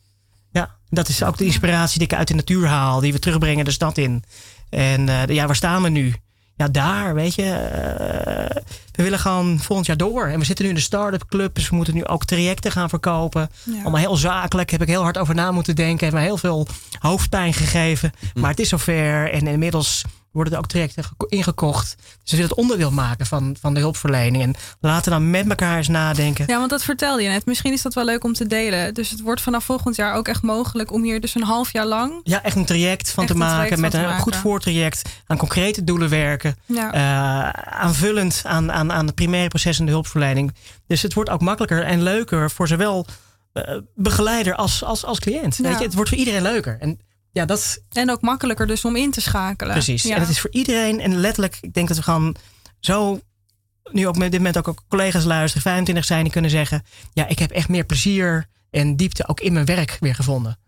[0.95, 3.70] Dat is ook de inspiratie die ik uit de natuur haal, die we terugbrengen de
[3.70, 4.24] stad in.
[4.70, 6.14] En eh, ja, waar staan we nu?
[6.57, 7.43] Ja, daar, weet je.
[7.43, 8.62] eh,
[8.93, 10.26] we willen gewoon volgend jaar door.
[10.26, 12.88] En we zitten nu in de start-up club, dus we moeten nu ook trajecten gaan
[12.88, 13.51] verkopen.
[13.64, 13.80] Ja.
[13.80, 16.05] Allemaal heel zakelijk, heb ik heel hard over na moeten denken.
[16.05, 16.66] Heeft me heel veel
[16.99, 18.12] hoofdpijn gegeven.
[18.34, 21.95] Maar het is zover en inmiddels worden er ook trajecten geko- ingekocht.
[21.97, 24.43] Dus we willen het onderdeel maken van, van de hulpverlening.
[24.43, 26.45] En laten dan met elkaar eens nadenken.
[26.49, 27.47] Ja, want dat vertelde je net.
[27.47, 28.95] Misschien is dat wel leuk om te delen.
[28.95, 31.87] Dus het wordt vanaf volgend jaar ook echt mogelijk om hier dus een half jaar
[31.87, 32.20] lang.
[32.22, 33.80] Ja, echt een traject van te maken.
[33.80, 35.03] Met een goed voortraject.
[35.26, 36.57] Aan concrete doelen werken.
[36.66, 36.93] Ja.
[36.93, 37.49] eh,
[37.80, 40.55] aanvullend aan, aan, aan het primaire proces in de hulpverlening.
[40.87, 43.07] Dus het wordt ook makkelijker en leuker voor zowel
[43.53, 45.57] eh, begeleider als, als, als cliënt.
[45.57, 45.62] Ja.
[45.68, 46.76] Weet je, het wordt voor iedereen leuker.
[46.80, 46.99] En
[47.33, 49.72] ja, dat En ook makkelijker dus om in te schakelen.
[49.72, 50.03] precies.
[50.03, 50.14] Ja.
[50.14, 51.01] En het is voor iedereen.
[51.01, 52.37] En letterlijk, ik denk dat we gewoon
[52.80, 53.20] zo.
[53.91, 57.28] Nu ook met dit moment ook, ook collega's luisteren, 25 zijn, die kunnen zeggen: Ja,
[57.28, 60.59] ik heb echt meer plezier en diepte ook in mijn werk weer gevonden.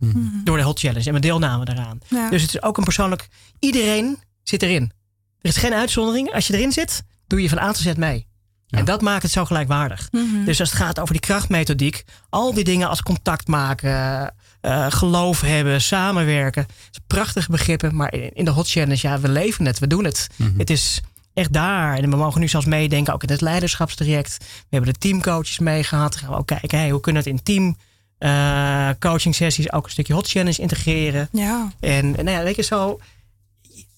[0.45, 1.99] Door de Hot Challenge en mijn deelname daaraan.
[2.09, 2.31] Ja.
[2.31, 3.29] Dus het is ook een persoonlijk.
[3.59, 4.93] Iedereen zit erin.
[5.41, 6.33] Er is geen uitzondering.
[6.33, 8.27] Als je erin zit, doe je van A tot Z mee.
[8.69, 10.09] En dat maakt het zo gelijkwaardig.
[10.11, 10.45] Mhm.
[10.45, 14.35] Dus als het gaat over die krachtmethodiek, al die dingen als contact maken,
[14.65, 17.97] eh, geloof hebben, samenwerken, dat zijn prachtige begrippen.
[17.97, 20.29] Maar in in de Hot Challenge, ja, we leven het, we doen het.
[20.59, 21.01] Het is
[21.35, 21.99] echt daar.
[21.99, 24.37] En we mogen nu zelfs meedenken, ook in het leiderschapstraject.
[24.39, 26.13] We hebben de teamcoaches meegehad.
[26.13, 27.77] Dan gaan we ook kijken, hey, hoe kunnen we het in team
[28.19, 31.29] eh, coaching sessies ook een stukje Hot Challenge integreren.
[31.33, 33.01] Ja, En nou ja, weet je, zo.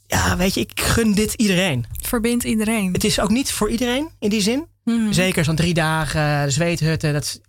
[0.06, 1.84] Ja, weet je, ik gun dit iedereen.
[2.02, 2.92] verbindt iedereen.
[2.92, 4.66] Het is ook niet voor iedereen in die zin.
[4.84, 5.12] Mhm.
[5.12, 7.40] Zeker zo'n drie dagen de zweethutten, dat,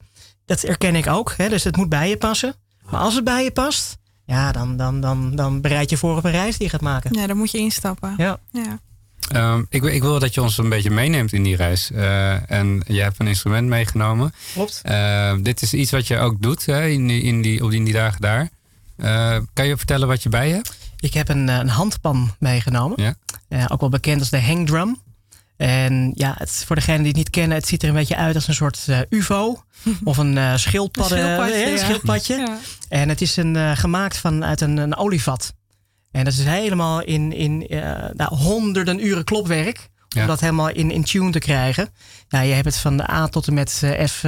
[0.45, 1.33] dat erken ik ook.
[1.37, 1.49] Hè?
[1.49, 2.55] Dus het moet bij je passen.
[2.89, 6.23] Maar als het bij je past, ja, dan, dan, dan, dan bereid je voor op
[6.23, 7.13] een reis die je gaat maken.
[7.19, 8.13] Ja, daar moet je instappen.
[8.17, 8.39] Ja.
[8.51, 8.79] Ja.
[9.31, 11.91] Ehm, ik, wil- ik wil dat je ons een beetje meeneemt in die reis.
[11.91, 14.33] Eh, en je hebt een instrument meegenomen.
[14.53, 14.79] Klopt.
[14.83, 17.79] Eh, dit is iets wat je ook doet hè, in, die, in, die, op die,
[17.79, 18.49] in die dagen daar.
[18.97, 20.77] Eh, kan je vertellen wat je bij je hebt?
[20.99, 23.03] Ik heb een, eh, een handpan meegenomen.
[23.03, 23.15] Ja.
[23.47, 25.01] Eh, ook wel bekend als de hangdrum.
[25.57, 28.35] En ja, het, voor degenen die het niet kennen, het ziet er een beetje uit
[28.35, 29.63] als een soort eh, UFO.
[30.03, 31.77] of een eh schildpadden, Een schildpadje, eh, ja.
[31.77, 32.35] schildpadje.
[32.35, 32.57] Ja.
[32.89, 35.53] En het is een, eh, gemaakt vanuit een, een olievat.
[36.11, 39.89] En dat is helemaal in, in eh, nou, honderden uren klopwerk.
[40.07, 40.21] Ja.
[40.21, 41.89] Om dat helemaal in, in tune te krijgen.
[42.27, 44.23] Ja, je hebt het van de A tot en met eh, F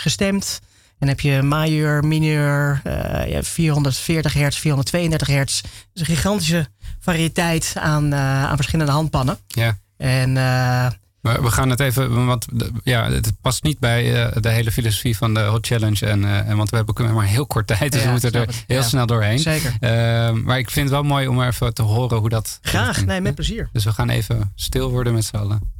[0.00, 0.60] gestemd.
[1.00, 5.60] En dan heb je majeur, mineur, eh, ja, 440 hertz, 432 hertz.
[5.92, 6.66] Dus een gigantische
[6.98, 9.38] variëteit aan, eh, aan verschillende handpannen.
[9.46, 9.78] Ja.
[10.00, 10.86] En, eh,
[11.20, 12.46] we gaan het even, want
[12.82, 16.06] ja, het past niet bij eh, de hele filosofie van de Hot Challenge.
[16.06, 18.54] En, eh, en want we hebben ook maar heel kort tijd, dus we moeten er
[18.66, 19.38] heel snel doorheen.
[19.38, 19.74] Zeker.
[19.80, 22.58] Ehm, maar ik vind het wel mooi om even te horen hoe dat.
[22.62, 23.68] Graag, nee, met plezier.
[23.72, 25.78] Dus we gaan even stil worden met z'n allen.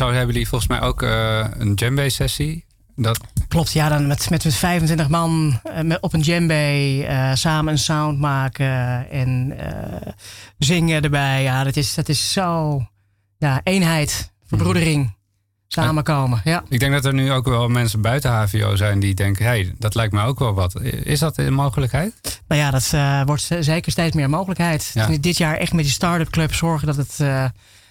[0.00, 2.64] Zo hebben jullie volgens mij ook eh, een djembe-sessie.
[2.96, 7.72] Dat, Klopt, ja, dan met, met 25 man eh, met, op een djembe eh, samen
[7.72, 9.56] een sound maken en
[10.58, 11.42] zingen erbij.
[11.42, 12.80] Ja, dat is, dat is zo
[13.38, 15.16] ja, eenheid, verbroedering,
[15.68, 16.40] samenkomen.
[16.44, 16.64] Ja.
[16.68, 19.74] ik denk dat er nu ook wel mensen buiten HVO zijn die denken: hé, hey,
[19.78, 20.80] dat lijkt me ook wel wat.
[20.82, 22.42] Is dat een mogelijkheid?
[22.48, 22.90] Nou ja, dat
[23.26, 24.90] wordt zeker steeds meer mogelijkheid.
[24.94, 25.08] Ja.
[25.20, 27.20] Dit jaar echt met die start-up club zorgen dat het.
[27.20, 27.44] eh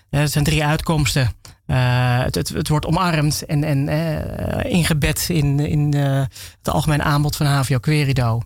[0.09, 1.31] er zijn drie uitkomsten.
[1.69, 6.23] Eh, het, het, het wordt omarmd en, en eh, ingebed in, in eh,
[6.57, 8.41] het algemene aanbod van HVO Querido.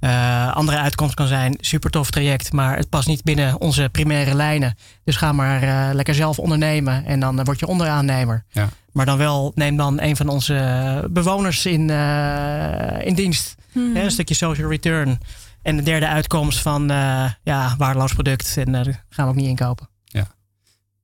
[0.00, 4.34] Eh, andere uitkomst kan zijn super tof traject, maar het past niet binnen onze primaire
[4.34, 4.74] lijnen.
[5.04, 8.44] Dus ga maar eh, lekker zelf ondernemen en dan word je onderaannemer.
[8.50, 8.68] Ja.
[8.92, 13.54] Maar dan wel, neem dan een van onze bewoners in, eh, in dienst.
[13.72, 15.20] Hè, een stukje social return.
[15.62, 18.56] En de derde uitkomst van eh, ja, waardeloos product.
[18.56, 19.88] En daar gaan we ook niet inkopen.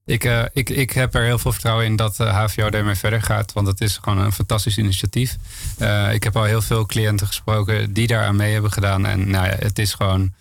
[0.07, 3.23] Ik, eh, ik, ik heb er heel veel vertrouwen in dat eh, HVO daarmee verder
[3.23, 3.53] gaat.
[3.53, 5.37] Want het is gewoon een fantastisch initiatief.
[5.79, 9.07] Eh, ik heb al heel veel cliënten gesproken die daar aan mee hebben gedaan.
[9.07, 10.33] En nou ja, het is gewoon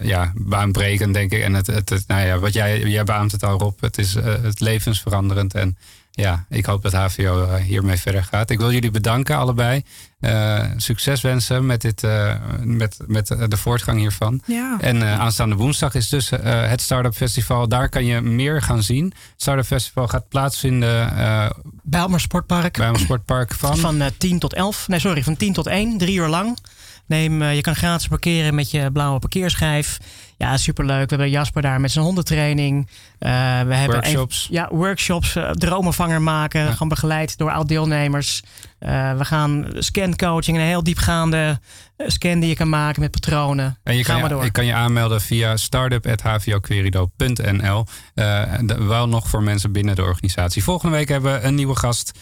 [0.00, 1.42] ja, baanbrekend, denk ik.
[1.42, 3.80] En het, het, het- nou ja, wat jij, jij beaamt het al, Rob.
[3.80, 5.54] Het is het levensveranderend.
[5.54, 5.76] En
[6.20, 8.50] ja, ik hoop dat HVO eh, hiermee verder gaat.
[8.50, 9.82] Ik wil jullie bedanken, allebei.
[10.20, 14.40] Eh, succes wensen met, dit, eh, met, met de voortgang hiervan.
[14.46, 14.76] Ja.
[14.80, 17.68] En eh, aanstaande woensdag is dus eh, het Startup Festival.
[17.68, 19.12] Daar kan je meer gaan zien.
[19.36, 21.50] Startup Festival gaat plaatsvinden uh,
[21.82, 22.76] Bijlmer Sportpark.
[22.76, 23.76] Bijlmer Sportpark van?
[23.76, 24.88] Van eh, 10 tot 11.
[24.88, 25.98] Nee, sorry, van 10 tot 1.
[25.98, 26.58] Drie uur lang.
[27.06, 29.98] Neem, eh, je kan gratis parkeren met je blauwe parkeerschijf.
[30.38, 31.02] Ja, superleuk.
[31.10, 32.88] We hebben Jasper daar met zijn hondentraining.
[33.18, 33.34] Eh, we
[33.74, 34.48] hebben Workshops.
[34.50, 35.36] Ja, workshops.
[35.36, 36.72] eh, dromenvanger maken.
[36.72, 38.42] Gewoon begeleid door oud-deelnemers.
[38.78, 40.56] Eh, we gaan scancoaching.
[40.56, 41.60] Een heel diepgaande
[42.06, 43.78] scan die je kan maken met patronen.
[43.82, 47.84] En je kan je, kan je aanmelden via startup.hvoquerido.nl.
[48.14, 50.62] De- wel nog voor mensen binnen de organisatie.
[50.64, 52.18] Volgende week hebben we een nieuwe gast.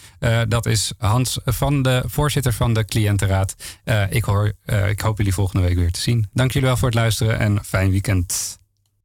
[0.47, 3.55] Dat is Hans van de voorzitter van de cliëntenraad.
[4.09, 4.53] Ik, hoor,
[4.89, 6.29] ik hoop jullie volgende week weer te zien.
[6.33, 8.56] Dank jullie wel voor het luisteren en fijn weekend.